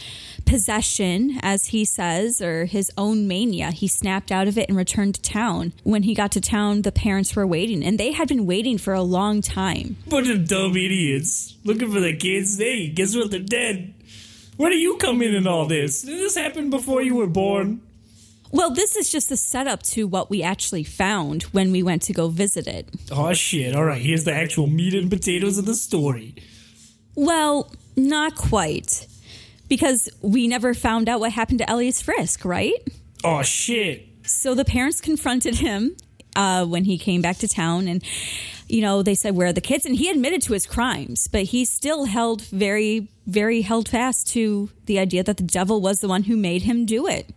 possession, 0.46 1.40
as 1.42 1.68
he 1.68 1.84
says, 1.84 2.42
or 2.42 2.66
his 2.66 2.92
own 2.98 3.28
mania. 3.28 3.72
He 3.72 3.88
snapped 3.88 4.32
out 4.32 4.48
of 4.48 4.58
it 4.58 4.70
and 4.70 4.78
returned 4.78 5.16
to 5.16 5.22
town. 5.22 5.74
When 5.84 6.04
he 6.04 6.14
got 6.14 6.32
to 6.34 6.42
town, 6.42 6.84
the 6.84 6.92
parents 6.92 7.36
were 7.36 7.48
waiting, 7.48 7.84
and 7.84 8.00
they 8.00 8.12
had 8.12 8.28
been 8.28 8.46
waiting 8.46 8.78
for 8.78 8.94
a 8.94 9.02
long 9.02 9.42
time. 9.42 9.98
Bunch 10.08 10.30
of 10.30 10.48
dumb 10.48 10.76
idiots 10.76 11.56
looking 11.64 11.92
for 11.92 12.00
the 12.00 12.16
kids. 12.16 12.58
Hey, 12.58 12.90
guess 12.90 13.16
what? 13.16 13.32
They're 13.32 13.40
dead. 13.40 13.94
Where 14.58 14.70
do 14.70 14.78
you 14.78 14.98
come 14.98 15.22
in 15.22 15.34
in 15.34 15.48
all 15.48 15.66
this? 15.66 16.04
Did 16.04 16.20
this 16.20 16.36
happen 16.36 16.70
before 16.70 17.02
you 17.02 17.16
were 17.16 17.28
born? 17.28 17.82
Well, 18.52 18.70
this 18.70 18.96
is 18.98 19.10
just 19.10 19.32
a 19.32 19.38
setup 19.38 19.82
to 19.84 20.08
what 20.08 20.30
we 20.30 20.44
actually 20.44 20.84
found 20.84 21.44
when 21.44 21.72
we 21.72 21.82
went 21.82 22.02
to 22.04 22.14
go 22.14 22.28
visit 22.28 22.68
it. 22.68 22.90
Oh 23.12 23.34
shit! 23.34 23.76
All 23.76 23.86
right, 23.86 24.02
here's 24.02 24.26
the 24.26 24.34
actual 24.34 24.68
meat 24.68 24.94
and 24.94 25.10
potatoes 25.10 25.58
of 25.58 25.66
the 25.66 25.76
story. 25.76 26.36
Well, 27.16 27.74
not 27.96 28.36
quite. 28.36 29.08
Because 29.70 30.10
we 30.22 30.50
never 30.50 30.74
found 30.74 31.08
out 31.08 31.22
what 31.22 31.32
happened 31.32 31.60
to 31.60 31.74
Elias 31.74 32.02
Frisk, 32.02 32.44
right? 32.44 32.74
Oh 33.24 33.42
shit! 33.42 34.06
So 34.24 34.54
the 34.54 34.66
parents 34.66 35.00
confronted 35.00 35.56
him 35.56 35.96
uh, 36.36 36.66
when 36.66 36.84
he 36.84 36.98
came 36.98 37.22
back 37.22 37.38
to 37.38 37.48
town, 37.48 37.88
and 37.88 38.04
you 38.68 38.82
know 38.82 39.02
they 39.02 39.16
said, 39.16 39.34
"Where 39.36 39.48
are 39.48 39.54
the 39.54 39.62
kids?" 39.62 39.86
And 39.86 39.96
he 39.96 40.10
admitted 40.10 40.42
to 40.44 40.54
his 40.54 40.66
crimes, 40.66 41.30
but 41.30 41.44
he 41.44 41.64
still 41.64 42.04
held 42.04 42.42
very, 42.42 43.08
very 43.26 43.62
held 43.62 43.88
fast 43.88 44.28
to 44.32 44.70
the 44.88 45.00
idea 45.00 45.24
that 45.24 45.38
the 45.38 45.44
devil 45.44 45.80
was 45.80 46.02
the 46.02 46.10
one 46.10 46.24
who 46.24 46.36
made 46.36 46.64
him 46.64 46.86
do 46.86 47.08
it. 47.08 47.30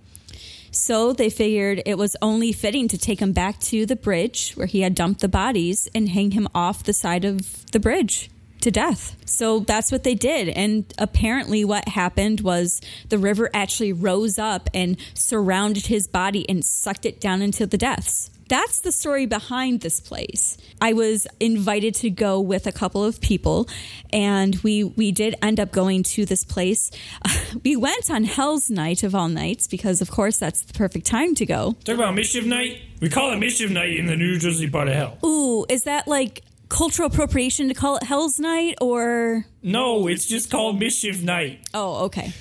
So 0.75 1.13
they 1.13 1.31
figured 1.31 1.83
it 1.87 1.97
was 1.97 2.17
only 2.21 2.53
fitting 2.53 2.89
to 2.89 2.99
take 2.99 3.21
him 3.21 3.33
back 3.33 3.61
to 3.61 3.87
the 3.87 3.95
bridge 3.95 4.53
where 4.55 4.67
he 4.67 4.81
had 4.81 4.95
dumped 4.95 5.21
the 5.21 5.29
bodies 5.29 5.89
and 5.95 6.09
hang 6.09 6.33
him 6.33 6.49
off 6.53 6.83
the 6.83 6.93
side 6.93 7.25
of 7.25 7.71
the 7.71 7.79
bridge 7.79 8.29
to 8.61 8.73
death. 8.73 9.17
So 9.25 9.61
that's 9.61 9.93
what 9.93 10.03
they 10.03 10.17
did. 10.17 10.49
And 10.49 10.93
apparently, 10.99 11.65
what 11.65 11.87
happened 11.87 12.41
was 12.41 12.81
the 13.09 13.19
river 13.19 13.51
actually 13.55 13.93
rose 13.93 14.37
up 14.39 14.69
and 14.75 14.97
surrounded 15.15 15.87
his 15.87 16.09
body 16.09 16.49
and 16.49 16.65
sucked 16.65 17.07
it 17.07 17.21
down 17.21 17.41
into 17.41 17.67
the 17.67 17.79
depths. 17.79 18.31
That's 18.49 18.81
the 18.81 18.93
story 18.93 19.27
behind 19.27 19.81
this 19.81 20.01
place. 20.01 20.59
I 20.81 20.93
was 20.93 21.27
invited 21.41 21.95
to 21.97 22.11
go 22.11 22.41
with 22.41 22.67
a 22.67 22.73
couple 22.73 23.03
of 23.05 23.21
people, 23.21 23.69
and 24.13 24.57
we 24.57 24.85
we 24.85 25.13
did 25.13 25.35
end 25.43 25.59
up 25.61 25.73
going 25.73 26.03
to 26.15 26.27
this 26.27 26.45
place. 26.45 26.91
we 27.65 27.75
went 27.77 28.11
on 28.11 28.25
Hell's 28.25 28.71
Night 28.71 29.03
of 29.03 29.15
all 29.15 29.29
nights 29.29 29.67
because, 29.67 30.03
of 30.03 30.11
course, 30.11 30.37
that's 30.37 30.63
the 30.63 30.75
perfect 30.75 31.07
time 31.07 31.35
to 31.37 31.47
go. 31.47 31.73
Talk 31.85 31.95
about 31.97 32.15
mischief 32.15 32.45
night. 32.45 32.83
We 33.01 33.09
call 33.09 33.33
it 33.33 33.39
mischief 33.39 33.71
night 33.71 33.97
in 33.97 34.07
the 34.07 34.17
New 34.17 34.39
Jersey 34.39 34.69
part 34.69 34.89
of 34.89 34.95
hell. 34.95 35.19
Ooh, 35.25 35.65
is 35.69 35.85
that 35.85 36.07
like 36.07 36.43
cultural 36.69 37.07
appropriation 37.09 37.69
to 37.69 37.75
call 37.75 37.97
it 37.97 38.03
Hell's 38.03 38.39
Night 38.39 38.77
or? 38.81 39.47
No, 39.63 40.07
it's 40.07 40.27
just 40.27 40.51
called 40.51 40.79
mischief 40.79 41.23
night. 41.23 41.61
Oh, 41.73 42.05
okay. 42.07 42.33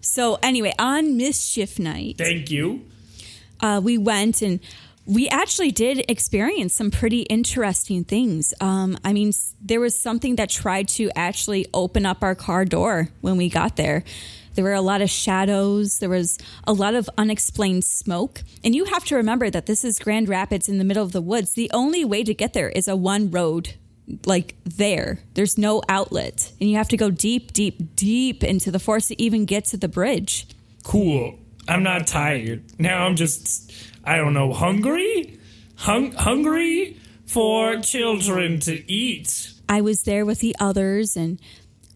So 0.00 0.38
anyway, 0.42 0.74
on 0.78 1.16
Mischief 1.16 1.78
Night, 1.78 2.16
Thank 2.18 2.50
you. 2.50 2.84
uh, 3.60 3.80
we 3.82 3.96
went 3.96 4.42
and 4.42 4.60
we 5.06 5.28
actually 5.28 5.70
did 5.70 6.04
experience 6.08 6.74
some 6.74 6.90
pretty 6.90 7.22
interesting 7.22 8.04
things. 8.04 8.54
Um, 8.60 8.96
I 9.04 9.12
mean, 9.12 9.32
there 9.60 9.80
was 9.80 9.98
something 9.98 10.36
that 10.36 10.50
tried 10.50 10.88
to 10.88 11.10
actually 11.14 11.66
open 11.74 12.06
up 12.06 12.22
our 12.22 12.34
car 12.34 12.64
door 12.64 13.08
when 13.20 13.36
we 13.36 13.48
got 13.48 13.76
there. 13.76 14.02
There 14.54 14.64
were 14.64 14.72
a 14.72 14.80
lot 14.80 15.02
of 15.02 15.10
shadows. 15.10 15.98
There 15.98 16.08
was 16.08 16.38
a 16.66 16.72
lot 16.72 16.94
of 16.94 17.10
unexplained 17.18 17.84
smoke. 17.84 18.42
And 18.62 18.74
you 18.74 18.84
have 18.84 19.04
to 19.06 19.16
remember 19.16 19.50
that 19.50 19.66
this 19.66 19.84
is 19.84 19.98
Grand 19.98 20.28
Rapids 20.28 20.68
in 20.68 20.78
the 20.78 20.84
middle 20.84 21.02
of 21.02 21.12
the 21.12 21.20
woods. 21.20 21.52
The 21.52 21.70
only 21.74 22.04
way 22.04 22.22
to 22.22 22.32
get 22.32 22.52
there 22.52 22.68
is 22.68 22.88
a 22.88 22.96
one 22.96 23.30
road 23.30 23.74
like 24.26 24.54
there. 24.64 25.18
There's 25.34 25.58
no 25.58 25.82
outlet, 25.88 26.52
and 26.60 26.70
you 26.70 26.76
have 26.76 26.88
to 26.90 26.96
go 26.96 27.10
deep, 27.10 27.52
deep, 27.52 27.96
deep 27.96 28.44
into 28.44 28.70
the 28.70 28.78
forest 28.78 29.08
to 29.08 29.22
even 29.22 29.44
get 29.44 29.64
to 29.66 29.76
the 29.76 29.88
bridge. 29.88 30.46
Cool. 30.84 31.38
I'm 31.66 31.82
not 31.82 32.06
tired. 32.06 32.62
Now 32.78 33.06
I'm 33.06 33.16
just, 33.16 33.72
I 34.04 34.16
don't 34.16 34.34
know, 34.34 34.52
hungry? 34.52 35.38
Hung- 35.76 36.12
hungry 36.12 36.96
for 37.26 37.76
children 37.80 38.60
to 38.60 38.90
eat. 38.90 39.52
I 39.68 39.80
was 39.80 40.02
there 40.02 40.24
with 40.24 40.40
the 40.40 40.54
others 40.60 41.16
and 41.16 41.40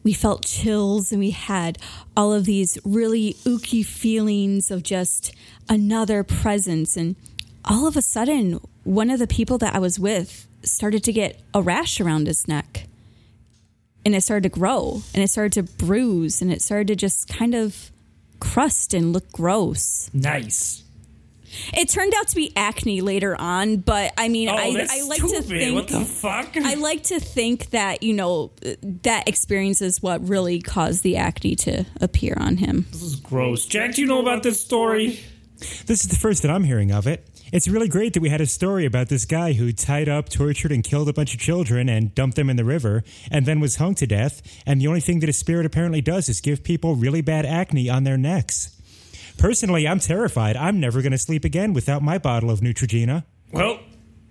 we 0.02 0.12
felt 0.12 0.46
chills 0.46 1.12
and 1.12 1.20
we 1.20 1.30
had 1.30 1.78
all 2.16 2.32
of 2.32 2.44
these 2.44 2.78
really 2.84 3.34
ooky 3.44 3.84
feelings 3.84 4.70
of 4.70 4.82
just 4.82 5.34
another 5.68 6.24
presence. 6.24 6.96
And 6.96 7.16
all 7.64 7.86
of 7.86 7.96
a 7.96 8.02
sudden, 8.02 8.60
one 8.84 9.10
of 9.10 9.18
the 9.18 9.26
people 9.26 9.58
that 9.58 9.74
I 9.74 9.78
was 9.78 9.98
with 9.98 10.48
started 10.62 11.04
to 11.04 11.12
get 11.12 11.40
a 11.52 11.62
rash 11.62 12.00
around 12.00 12.26
his 12.26 12.48
neck. 12.48 12.86
And 14.04 14.14
it 14.14 14.22
started 14.22 14.44
to 14.44 14.58
grow 14.58 15.02
and 15.12 15.22
it 15.22 15.28
started 15.28 15.52
to 15.54 15.62
bruise 15.74 16.40
and 16.40 16.50
it 16.50 16.62
started 16.62 16.88
to 16.88 16.96
just 16.96 17.28
kind 17.28 17.54
of 17.54 17.90
crust 18.40 18.94
and 18.94 19.12
look 19.12 19.30
gross. 19.32 20.08
Nice. 20.14 20.84
It 21.74 21.88
turned 21.88 22.12
out 22.16 22.28
to 22.28 22.37
be 22.37 22.52
acne 22.56 23.00
later 23.00 23.34
on, 23.40 23.78
but 23.78 24.12
I 24.16 24.28
mean, 24.28 24.48
Oh, 24.48 24.54
I, 24.56 24.87
I 24.90 25.02
like 25.02 25.18
stupid. 25.18 25.37
to 25.37 25.42
think 25.42 25.74
what 25.74 25.88
the 25.88 26.04
fuck? 26.04 26.56
I 26.56 26.74
like 26.74 27.04
to 27.04 27.20
think 27.20 27.70
that, 27.70 28.02
you 28.02 28.12
know, 28.14 28.52
that 29.02 29.28
experience 29.28 29.82
is 29.82 30.02
what 30.02 30.26
really 30.28 30.61
caused 30.61 31.02
the 31.02 31.16
acne 31.16 31.54
to 31.56 31.84
appear 32.00 32.37
on 32.38 32.56
him. 32.58 32.87
this 32.90 33.02
is 33.02 33.16
gross. 33.16 33.66
Jack, 33.66 33.94
do 33.94 34.02
you 34.02 34.06
know 34.08 34.20
about 34.20 34.42
this 34.42 34.61
story? 34.61 35.20
This 35.87 36.04
is 36.04 36.08
the 36.08 36.16
first 36.16 36.42
that 36.42 36.50
I'm 36.50 36.64
hearing 36.64 36.92
of 36.92 37.06
it. 37.06 37.28
It's 37.50 37.66
really 37.66 37.88
great 37.88 38.12
that 38.12 38.20
we 38.20 38.28
had 38.28 38.42
a 38.42 38.46
story 38.46 38.84
about 38.84 39.08
this 39.08 39.24
guy 39.24 39.54
who 39.54 39.72
tied 39.72 40.08
up, 40.08 40.28
tortured, 40.28 40.70
and 40.70 40.84
killed 40.84 41.08
a 41.08 41.12
bunch 41.14 41.32
of 41.34 41.40
children 41.40 41.88
and 41.88 42.14
dumped 42.14 42.37
them 42.37 42.50
in 42.50 42.56
the 42.56 42.64
river 42.64 43.02
and 43.30 43.46
then 43.46 43.58
was 43.58 43.76
hung 43.76 43.94
to 43.96 44.06
death. 44.06 44.42
And 44.66 44.80
the 44.82 44.87
only 44.87 45.00
thing 45.00 45.20
that 45.20 45.28
his 45.28 45.38
spirit 45.38 45.64
apparently 45.64 46.02
does 46.02 46.28
is 46.28 46.40
give 46.42 46.62
people 46.62 46.94
really 46.94 47.22
bad 47.22 47.46
acne 47.46 47.88
on 47.88 48.04
their 48.04 48.18
necks. 48.18 48.70
Personally, 49.38 49.87
I'm 49.87 50.01
terrified. 50.01 50.57
I'm 50.57 50.81
never 50.81 51.01
going 51.01 51.12
to 51.12 51.18
sleep 51.18 51.44
again 51.44 51.72
without 51.72 52.03
my 52.03 52.18
bottle 52.18 52.51
of 52.51 52.61
Neutrogena. 52.61 53.24
Well, 53.53 53.79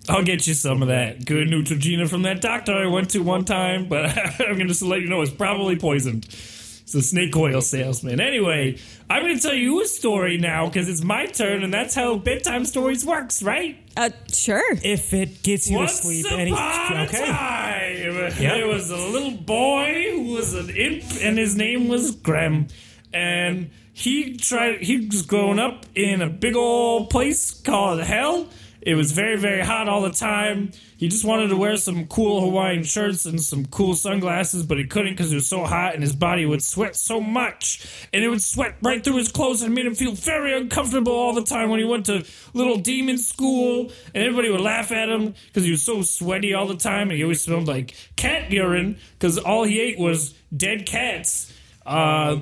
I'll 0.10 0.24
get 0.24 0.46
you 0.48 0.54
some 0.54 0.82
of 0.82 0.90
that 0.90 1.26
good 1.26 1.48
Neutrogena 1.48 2.10
from 2.10 2.22
that 2.24 2.42
doctor 2.42 2.74
I 2.74 2.88
went 2.88 3.10
to 3.12 3.20
one 3.20 3.46
time, 3.46 3.88
but 3.88 4.18
I'm 4.40 4.56
going 4.56 4.60
to 4.60 4.66
just 4.68 4.82
let 4.82 5.02
you 5.02 5.08
know 5.08 5.22
it's 5.22 5.32
probably 5.32 5.78
poisoned. 5.78 6.26
It's 6.26 6.96
a 6.96 7.02
snake 7.02 7.36
oil 7.36 7.60
salesman. 7.60 8.22
Anyway, 8.22 8.80
I'm 9.10 9.24
going 9.24 9.36
to 9.36 9.42
tell 9.42 9.54
you 9.54 9.82
a 9.82 9.86
story 9.86 10.38
now 10.38 10.68
because 10.68 10.88
it's 10.88 11.04
my 11.04 11.26
turn, 11.26 11.64
and 11.64 11.74
that's 11.74 11.94
how 11.94 12.18
bedtime 12.18 12.64
stories 12.64 13.06
works, 13.06 13.44
right? 13.44 13.78
Uh, 13.98 14.12
sure. 14.32 14.64
If 14.84 15.14
it 15.14 15.44
gets 15.44 15.70
you 15.70 15.78
Once 15.78 15.98
to 15.98 16.04
sleep, 16.04 16.26
upon 16.26 16.40
any 16.40 16.52
a 16.52 17.06
okay. 17.08 17.26
time, 17.26 18.32
there 18.40 18.68
was 18.68 18.90
a 18.90 18.96
little 18.96 19.32
boy 19.32 20.12
who 20.12 20.34
was 20.34 20.54
an 20.54 20.70
imp, 20.70 21.04
and 21.22 21.38
his 21.38 21.58
name 21.58 21.90
was 21.90 22.12
Graham. 22.12 22.68
And 23.14 23.72
he 23.98 24.38
tried. 24.38 24.82
He 24.82 25.08
was 25.08 25.24
growing 25.24 25.58
up 25.58 25.88
in 25.96 26.22
a 26.22 26.30
big 26.30 26.56
old 26.56 27.10
place 27.10 27.52
called 27.52 28.00
Hell. 28.00 28.48
It 28.80 28.94
was 28.94 29.12
very, 29.12 29.38
very 29.38 29.62
hot 29.62 29.90
all 29.90 30.02
the 30.02 30.12
time. 30.12 30.72
He 30.98 31.08
just 31.08 31.26
wanted 31.26 31.48
to 31.48 31.58
wear 31.58 31.78
some 31.78 32.06
cool 32.06 32.42
Hawaiian 32.42 32.84
shirts 32.84 33.26
and 33.26 33.42
some 33.42 33.66
cool 33.66 33.96
sunglasses, 33.96 34.64
but 34.64 34.78
he 34.78 34.86
couldn't 34.86 35.14
because 35.14 35.32
it 35.32 35.36
was 35.36 35.48
so 35.48 35.64
hot 35.66 35.96
and 35.96 36.04
his 36.04 36.16
body 36.16 36.46
would 36.46 36.62
sweat 36.62 36.96
so 36.96 37.20
much. 37.20 38.08
And 38.14 38.24
it 38.24 38.30
would 38.30 38.44
sweat 38.44 38.76
right 38.84 39.04
through 39.04 39.18
his 39.18 39.32
clothes 39.32 39.64
and 39.64 39.74
made 39.74 39.88
him 39.88 39.96
feel 39.96 40.12
very 40.12 40.56
uncomfortable 40.56 41.14
all 41.14 41.34
the 41.34 41.44
time 41.44 41.72
when 41.72 41.80
he 41.80 41.86
went 41.86 42.06
to 42.06 42.24
little 42.54 42.78
demon 42.78 43.18
school. 43.18 43.92
And 44.14 44.24
everybody 44.24 44.52
would 44.52 44.62
laugh 44.62 44.92
at 44.92 45.10
him 45.10 45.34
because 45.48 45.64
he 45.64 45.72
was 45.72 45.82
so 45.82 46.04
sweaty 46.04 46.54
all 46.54 46.68
the 46.68 46.78
time. 46.78 47.10
And 47.10 47.18
he 47.18 47.24
always 47.24 47.42
smelled 47.42 47.68
like 47.68 47.96
cat 48.16 48.52
urine 48.52 49.00
because 49.14 49.40
all 49.40 49.64
he 49.64 49.82
ate 49.82 49.98
was 49.98 50.36
dead 50.56 50.86
cats. 50.86 51.52
Uh, 51.84 52.42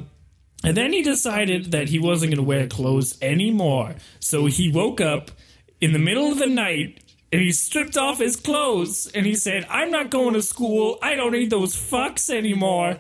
and 0.66 0.76
then 0.76 0.94
he 0.94 1.04
decided 1.04 1.72
that 1.72 1.90
he 1.90 2.00
wasn't 2.00 2.32
going 2.32 2.44
to 2.44 2.44
wear 2.44 2.66
clothes 2.66 3.20
anymore. 3.22 3.96
So 4.20 4.48
he 4.48 4.72
woke 4.72 5.00
up 5.00 5.30
in 5.80 5.94
the 5.94 6.00
middle 6.00 6.32
of 6.32 6.40
the 6.40 6.48
night 6.48 7.04
and 7.32 7.40
he 7.40 7.52
stripped 7.52 7.96
off 7.96 8.18
his 8.18 8.36
clothes 8.36 9.12
and 9.14 9.28
he 9.28 9.36
said, 9.36 9.68
I'm 9.70 9.92
not 9.92 10.10
going 10.10 10.34
to 10.34 10.42
school. 10.42 10.98
I 11.04 11.14
don't 11.14 11.34
need 11.34 11.52
those 11.52 11.76
fucks 11.76 12.32
anymore. 12.32 12.98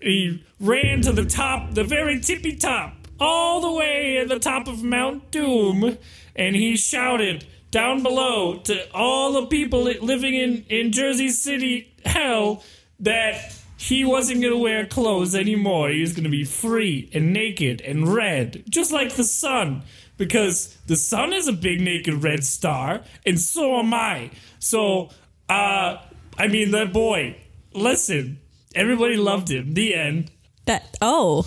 He 0.00 0.44
ran 0.60 1.00
to 1.02 1.12
the 1.12 1.24
top, 1.24 1.74
the 1.74 1.82
very 1.82 2.20
tippy 2.20 2.54
top, 2.54 2.94
all 3.18 3.60
the 3.60 3.72
way 3.72 4.18
at 4.18 4.28
the 4.28 4.38
top 4.38 4.68
of 4.68 4.84
Mount 4.84 5.32
Doom. 5.32 5.98
And 6.36 6.54
he 6.54 6.76
shouted 6.76 7.44
down 7.72 8.04
below 8.04 8.58
to 8.58 8.94
all 8.94 9.32
the 9.32 9.46
people 9.46 9.82
living 9.82 10.34
in, 10.34 10.64
in 10.68 10.92
Jersey 10.92 11.30
City 11.30 11.92
hell 12.04 12.62
that 13.00 13.57
he 13.78 14.04
wasn't 14.04 14.42
going 14.42 14.52
to 14.52 14.58
wear 14.58 14.84
clothes 14.86 15.34
anymore. 15.36 15.88
He 15.90 16.00
was 16.00 16.12
going 16.12 16.24
to 16.24 16.30
be 16.30 16.44
free 16.44 17.08
and 17.14 17.32
naked 17.32 17.80
and 17.80 18.12
red, 18.12 18.64
just 18.68 18.90
like 18.92 19.14
the 19.14 19.24
sun. 19.24 19.82
Because 20.16 20.76
the 20.88 20.96
sun 20.96 21.32
is 21.32 21.46
a 21.46 21.52
big 21.52 21.80
naked 21.80 22.24
red 22.24 22.42
star, 22.44 23.02
and 23.24 23.40
so 23.40 23.78
am 23.78 23.94
I. 23.94 24.32
So, 24.58 25.10
uh, 25.48 25.98
I 26.36 26.48
mean, 26.48 26.72
that 26.72 26.92
boy, 26.92 27.36
listen, 27.72 28.40
everybody 28.74 29.16
loved 29.16 29.48
him. 29.48 29.74
The 29.74 29.94
end. 29.94 30.32
That, 30.64 30.98
oh, 31.00 31.46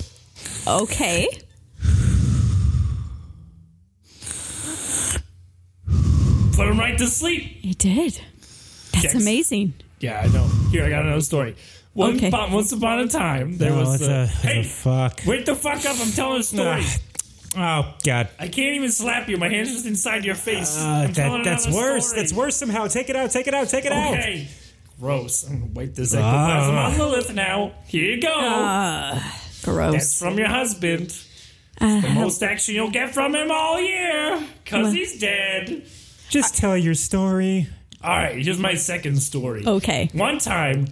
okay. 0.65 1.27
Put 6.55 6.67
him 6.67 6.79
right 6.79 6.97
to 6.97 7.07
sleep. 7.07 7.43
He 7.61 7.73
did. 7.73 8.21
That's 8.93 9.03
Yes. 9.05 9.15
amazing. 9.15 9.73
Yeah, 9.99 10.21
I 10.21 10.27
know. 10.27 10.47
Here, 10.71 10.85
I 10.85 10.89
got 10.89 11.03
another 11.05 11.21
story. 11.21 11.55
One 11.93 12.15
Okay. 12.15 12.27
upon, 12.29 12.51
once 12.53 12.71
upon 12.71 12.99
a 12.99 13.07
time, 13.07 13.57
there 13.57 13.73
Oh, 13.73 13.79
was. 13.79 13.95
it's 14.01 14.09
a, 14.09 14.23
it's 14.23 14.41
hey, 14.41 14.59
a 14.61 14.63
fuck. 14.63 15.21
wake 15.25 15.45
the 15.45 15.55
fuck 15.55 15.85
up! 15.85 15.97
I'm 15.99 16.11
telling 16.11 16.39
a 16.39 16.43
story. 16.43 16.83
Oh 17.57 17.93
God. 18.05 18.29
I 18.39 18.47
can't 18.47 18.75
even 18.77 18.89
slap 18.91 19.27
you. 19.27 19.35
My 19.35 19.49
hand's 19.49 19.73
just 19.73 19.85
inside 19.85 20.23
your 20.23 20.35
face. 20.35 20.77
Uh, 20.79 20.85
I'm 21.07 21.13
telling 21.13 21.43
that, 21.43 21.49
that's 21.49 21.65
another 21.65 21.81
worse. 21.95 22.07
story. 22.07 22.21
That's 22.21 22.33
worse 22.33 22.55
somehow. 22.55 22.87
Take 22.87 23.09
it 23.09 23.15
out. 23.17 23.29
Take 23.31 23.47
it 23.47 23.53
out. 23.53 23.67
Take 23.67 23.83
it 23.83 23.91
out. 23.91 24.13
Okay. 24.13 24.47
Gross. 25.01 25.43
I'm 25.49 25.59
gonna 25.59 25.71
wipe 25.73 25.93
this 25.95 26.13
ectoplasm 26.13 26.75
Ah. 26.75 26.91
on 26.91 26.97
Lilith 26.97 27.33
now. 27.33 27.73
Here 27.87 28.05
you 28.15 28.21
go. 28.21 28.29
That's 28.39 29.61
Gross. 29.65 30.19
from 30.19 30.37
your 30.37 30.47
husband. 30.47 31.13
Uh, 31.81 31.99
The 31.99 32.09
most 32.11 32.41
action 32.41 32.75
you'll 32.75 32.91
get 32.91 33.13
from 33.13 33.35
him 33.35 33.51
all 33.51 33.81
year. 33.81 34.41
Cause 34.65 34.93
he's 34.93 35.19
dead. 35.19 35.83
Just 36.29 36.55
tell 36.55 36.77
your 36.77 36.93
story. 36.93 37.67
Alright, 38.01 38.37
here's 38.43 38.59
my 38.59 38.75
second 38.75 39.21
story. 39.21 39.63
okay. 39.67 40.09
One 40.13 40.37
time, 40.39 40.87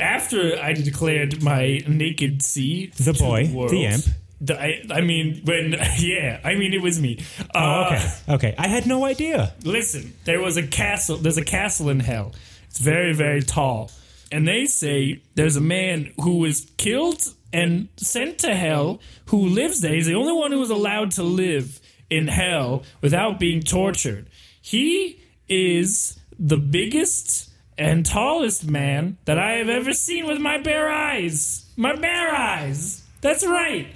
after 0.00 0.58
I 0.60 0.72
declared 0.72 1.42
my 1.42 1.80
naked 1.88 2.42
sea, 2.42 2.86
The 2.96 3.12
boy, 3.12 3.50
world, 3.52 3.70
the 3.70 3.84
imp. 3.84 4.04
the- 4.40 4.60
I, 4.60 4.82
I 4.90 5.00
mean, 5.02 5.42
when 5.44 5.72
yeah, 5.98 6.40
I 6.44 6.54
mean 6.54 6.72
it 6.72 6.82
was 6.82 7.00
me. 7.00 7.22
Oh, 7.54 7.58
Uh, 7.60 7.86
okay. 7.94 8.34
Okay. 8.34 8.54
I 8.58 8.68
had 8.68 8.86
no 8.86 9.04
idea. 9.04 9.52
Listen, 9.64 10.14
there 10.24 10.40
was 10.40 10.56
a 10.56 10.66
castle. 10.66 11.16
There's 11.18 11.36
a 11.38 11.44
castle 11.44 11.88
in 11.90 12.00
hell. 12.00 12.32
It's 12.68 12.78
very, 12.78 13.12
very 13.14 13.42
tall. 13.42 13.90
And 14.32 14.46
they 14.46 14.66
say 14.66 15.20
there's 15.34 15.56
a 15.56 15.60
man 15.60 16.12
who 16.22 16.38
was 16.38 16.70
killed 16.76 17.22
and 17.52 17.88
sent 17.96 18.38
to 18.40 18.54
hell 18.54 19.00
who 19.26 19.38
lives 19.46 19.80
there. 19.80 19.92
He's 19.94 20.06
the 20.06 20.14
only 20.14 20.32
one 20.32 20.52
who 20.52 20.60
was 20.60 20.70
allowed 20.70 21.10
to 21.12 21.24
live 21.24 21.80
in 22.08 22.28
hell 22.28 22.84
without 23.02 23.40
being 23.40 23.60
tortured. 23.60 24.28
He 24.62 25.20
is 25.48 26.16
the 26.38 26.56
biggest 26.56 27.49
and 27.80 28.04
tallest 28.04 28.68
man 28.68 29.16
that 29.24 29.38
I 29.38 29.52
have 29.52 29.70
ever 29.70 29.94
seen 29.94 30.26
with 30.26 30.38
my 30.38 30.58
bare 30.58 30.90
eyes. 30.90 31.64
My 31.78 31.96
bare 31.96 32.30
eyes. 32.30 33.02
That's 33.22 33.44
right. 33.44 33.86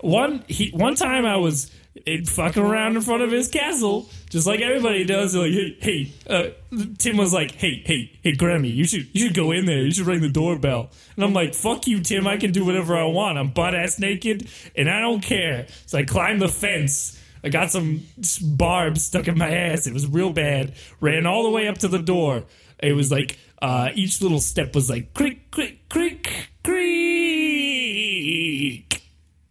One 0.00 0.44
he 0.46 0.70
one 0.70 0.94
time 0.94 1.26
I 1.26 1.36
was 1.36 1.68
eh, 2.06 2.22
fucking 2.24 2.62
around 2.62 2.94
in 2.94 3.02
front 3.02 3.24
of 3.24 3.32
his 3.32 3.48
castle, 3.48 4.08
just 4.30 4.46
like 4.46 4.60
everybody 4.60 5.04
does. 5.04 5.34
Like, 5.34 5.50
hey, 5.50 5.76
hey, 5.80 6.12
uh, 6.30 6.50
Tim 6.98 7.16
was 7.16 7.32
like, 7.32 7.50
hey, 7.52 7.82
hey, 7.84 8.12
hey, 8.22 8.32
Grammy, 8.32 8.72
you 8.72 8.84
should 8.84 9.08
you 9.12 9.26
should 9.26 9.34
go 9.34 9.50
in 9.50 9.66
there. 9.66 9.82
You 9.82 9.90
should 9.90 10.06
ring 10.06 10.20
the 10.20 10.28
doorbell. 10.28 10.90
And 11.16 11.24
I'm 11.24 11.32
like, 11.32 11.52
fuck 11.52 11.88
you, 11.88 12.00
Tim. 12.00 12.28
I 12.28 12.36
can 12.36 12.52
do 12.52 12.64
whatever 12.64 12.96
I 12.96 13.04
want. 13.04 13.38
I'm 13.38 13.48
butt 13.48 13.74
ass 13.74 13.98
naked, 13.98 14.48
and 14.76 14.88
I 14.88 15.00
don't 15.00 15.20
care. 15.20 15.66
So 15.86 15.98
I 15.98 16.04
climbed 16.04 16.40
the 16.40 16.48
fence. 16.48 17.18
I 17.44 17.48
got 17.48 17.72
some 17.72 18.02
barbs 18.40 19.02
stuck 19.02 19.26
in 19.26 19.36
my 19.36 19.50
ass. 19.50 19.88
It 19.88 19.92
was 19.92 20.06
real 20.06 20.32
bad. 20.32 20.74
Ran 21.00 21.26
all 21.26 21.42
the 21.42 21.50
way 21.50 21.66
up 21.66 21.78
to 21.78 21.88
the 21.88 21.98
door. 21.98 22.44
It 22.82 22.94
was 22.94 23.10
like 23.12 23.38
uh, 23.60 23.90
each 23.94 24.20
little 24.20 24.40
step 24.40 24.74
was 24.74 24.90
like 24.90 25.14
creak, 25.14 25.50
creak, 25.50 25.88
creak, 25.88 26.48
creak 26.64 26.78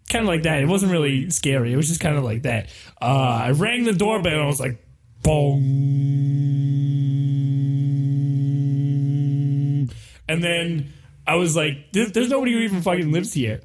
kind 0.10 0.24
of 0.24 0.28
like 0.28 0.44
that. 0.44 0.62
It 0.62 0.68
wasn't 0.68 0.92
really 0.92 1.30
scary. 1.30 1.72
It 1.72 1.78
was 1.78 1.88
just 1.88 2.02
kind 2.02 2.18
of 2.18 2.26
like 2.26 2.42
that. 2.44 2.68
Uh, 3.02 3.06
I 3.46 3.52
rang 3.52 3.86
the 3.86 3.94
doorbell 3.94 4.34
and 4.34 4.42
I 4.42 4.46
was 4.46 4.60
like, 4.60 4.86
boom. 8.92 9.90
And 10.28 10.44
then 10.44 10.92
I 11.28 11.36
was 11.36 11.56
like, 11.56 11.92
"There- 11.94 12.08
there's 12.08 12.30
nobody 12.30 12.54
who 12.54 12.60
even 12.60 12.82
fucking 12.82 13.12
lives 13.12 13.34
here. 13.34 13.62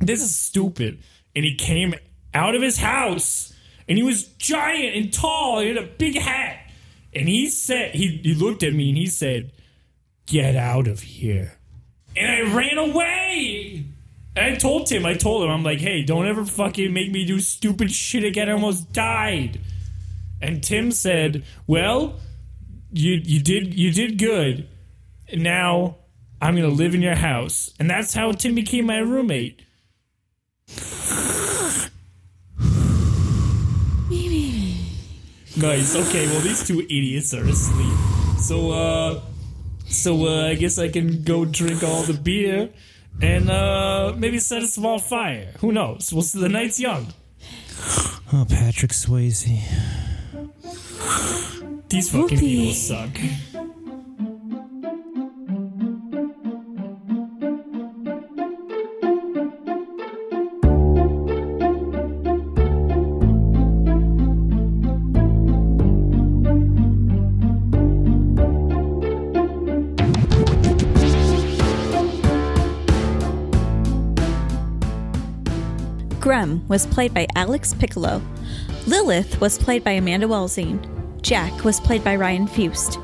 This 0.00 0.22
is 0.22 0.34
stupid. 0.36 0.98
And 1.34 1.44
he 1.44 1.54
came 1.54 1.94
out 2.34 2.54
of 2.54 2.62
his 2.62 2.78
house 2.78 3.52
and 3.88 3.98
he 3.98 4.04
was 4.04 4.24
giant 4.24 4.96
and 4.96 5.12
tall. 5.12 5.60
He 5.60 5.68
had 5.68 5.76
a 5.76 5.86
big 5.86 6.16
hat. 6.18 6.65
And 7.16 7.30
he 7.30 7.48
said, 7.48 7.94
he, 7.94 8.20
he 8.22 8.34
looked 8.34 8.62
at 8.62 8.74
me 8.74 8.90
and 8.90 8.98
he 8.98 9.06
said, 9.06 9.50
get 10.26 10.54
out 10.54 10.86
of 10.86 11.00
here. 11.00 11.56
And 12.14 12.30
I 12.30 12.54
ran 12.54 12.76
away. 12.76 13.86
And 14.36 14.44
I 14.44 14.54
told 14.56 14.90
him, 14.90 15.06
I 15.06 15.14
told 15.14 15.42
him, 15.42 15.50
I'm 15.50 15.62
like, 15.62 15.78
hey, 15.78 16.02
don't 16.02 16.26
ever 16.26 16.44
fucking 16.44 16.92
make 16.92 17.10
me 17.10 17.24
do 17.24 17.40
stupid 17.40 17.90
shit 17.90 18.22
again. 18.22 18.50
I 18.50 18.52
almost 18.52 18.92
died. 18.92 19.60
And 20.42 20.62
Tim 20.62 20.92
said, 20.92 21.42
well, 21.66 22.20
you 22.92 23.14
you 23.14 23.40
did 23.40 23.72
you 23.72 23.92
did 23.92 24.18
good. 24.18 24.68
Now 25.34 25.96
I'm 26.42 26.54
gonna 26.54 26.68
live 26.68 26.94
in 26.94 27.00
your 27.00 27.14
house. 27.14 27.72
And 27.78 27.88
that's 27.88 28.12
how 28.12 28.32
Tim 28.32 28.54
became 28.54 28.84
my 28.84 28.98
roommate. 28.98 29.62
Nice. 35.56 35.96
Okay. 35.96 36.26
Well, 36.26 36.40
these 36.40 36.66
two 36.66 36.80
idiots 36.80 37.32
are 37.34 37.44
asleep. 37.44 37.98
So, 38.38 38.70
uh, 38.72 39.20
so 39.86 40.26
uh, 40.26 40.48
I 40.48 40.54
guess 40.54 40.78
I 40.78 40.88
can 40.88 41.22
go 41.22 41.44
drink 41.44 41.82
all 41.82 42.02
the 42.02 42.12
beer 42.12 42.70
and 43.22 43.50
uh, 43.50 44.14
maybe 44.16 44.38
set 44.38 44.62
a 44.62 44.66
small 44.66 44.98
fire. 44.98 45.54
Who 45.60 45.72
knows? 45.72 46.12
Well, 46.12 46.22
the 46.22 46.48
night's 46.48 46.78
young. 46.78 47.12
Oh, 48.32 48.44
Patrick 48.48 48.92
Swayze. 48.92 49.46
These 51.88 52.08
fucking 52.10 52.22
Whoopee. 52.22 52.38
people 52.38 52.72
suck. 52.74 53.10
Was 76.36 76.86
played 76.86 77.14
by 77.14 77.26
Alex 77.34 77.72
Piccolo. 77.72 78.20
Lilith 78.86 79.40
was 79.40 79.56
played 79.56 79.82
by 79.82 79.92
Amanda 79.92 80.26
Welzine. 80.26 80.78
Jack 81.22 81.64
was 81.64 81.80
played 81.80 82.04
by 82.04 82.14
Ryan 82.14 82.46
Fust. 82.46 82.98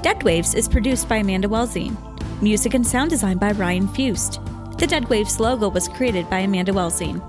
Dead 0.00 0.22
Waves 0.22 0.54
is 0.54 0.68
produced 0.68 1.08
by 1.08 1.16
Amanda 1.16 1.48
Welzine. 1.48 1.96
Music 2.40 2.74
and 2.74 2.86
sound 2.86 3.10
design 3.10 3.36
by 3.36 3.50
Ryan 3.50 3.88
Fust. 3.88 4.40
The 4.78 4.86
Dead 4.86 5.08
Waves 5.08 5.40
logo 5.40 5.68
was 5.68 5.88
created 5.88 6.30
by 6.30 6.38
Amanda 6.38 6.70
Welzine. 6.70 7.20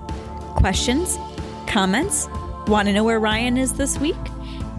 Questions? 0.54 1.18
Comments? 1.66 2.28
Want 2.68 2.86
to 2.86 2.92
know 2.92 3.02
where 3.02 3.18
Ryan 3.18 3.58
is 3.58 3.72
this 3.72 3.98
week? 3.98 4.14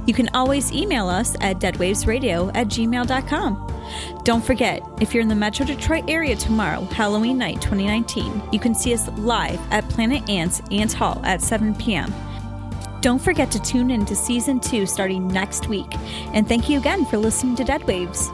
You 0.05 0.13
can 0.13 0.29
always 0.33 0.71
email 0.71 1.09
us 1.09 1.35
at 1.41 1.59
deadwavesradio 1.59 2.49
at 2.55 2.67
gmail.com. 2.67 3.80
Don't 4.23 4.43
forget, 4.43 4.81
if 4.99 5.13
you're 5.13 5.21
in 5.21 5.27
the 5.27 5.35
Metro 5.35 5.65
Detroit 5.65 6.05
area 6.07 6.35
tomorrow, 6.35 6.81
Halloween 6.85 7.37
night 7.37 7.61
2019, 7.61 8.41
you 8.51 8.59
can 8.59 8.75
see 8.75 8.93
us 8.93 9.07
live 9.17 9.59
at 9.71 9.87
Planet 9.89 10.29
Ants 10.29 10.61
Ant 10.71 10.93
Hall 10.93 11.21
at 11.23 11.41
7 11.41 11.75
p.m. 11.75 12.13
Don't 13.01 13.19
forget 13.19 13.49
to 13.51 13.59
tune 13.59 13.89
in 13.89 14.05
to 14.05 14.15
season 14.15 14.59
two 14.59 14.85
starting 14.85 15.27
next 15.27 15.67
week. 15.67 15.91
And 16.33 16.47
thank 16.47 16.69
you 16.69 16.77
again 16.77 17.05
for 17.05 17.17
listening 17.17 17.55
to 17.55 17.63
Dead 17.63 17.83
Waves. 17.87 18.29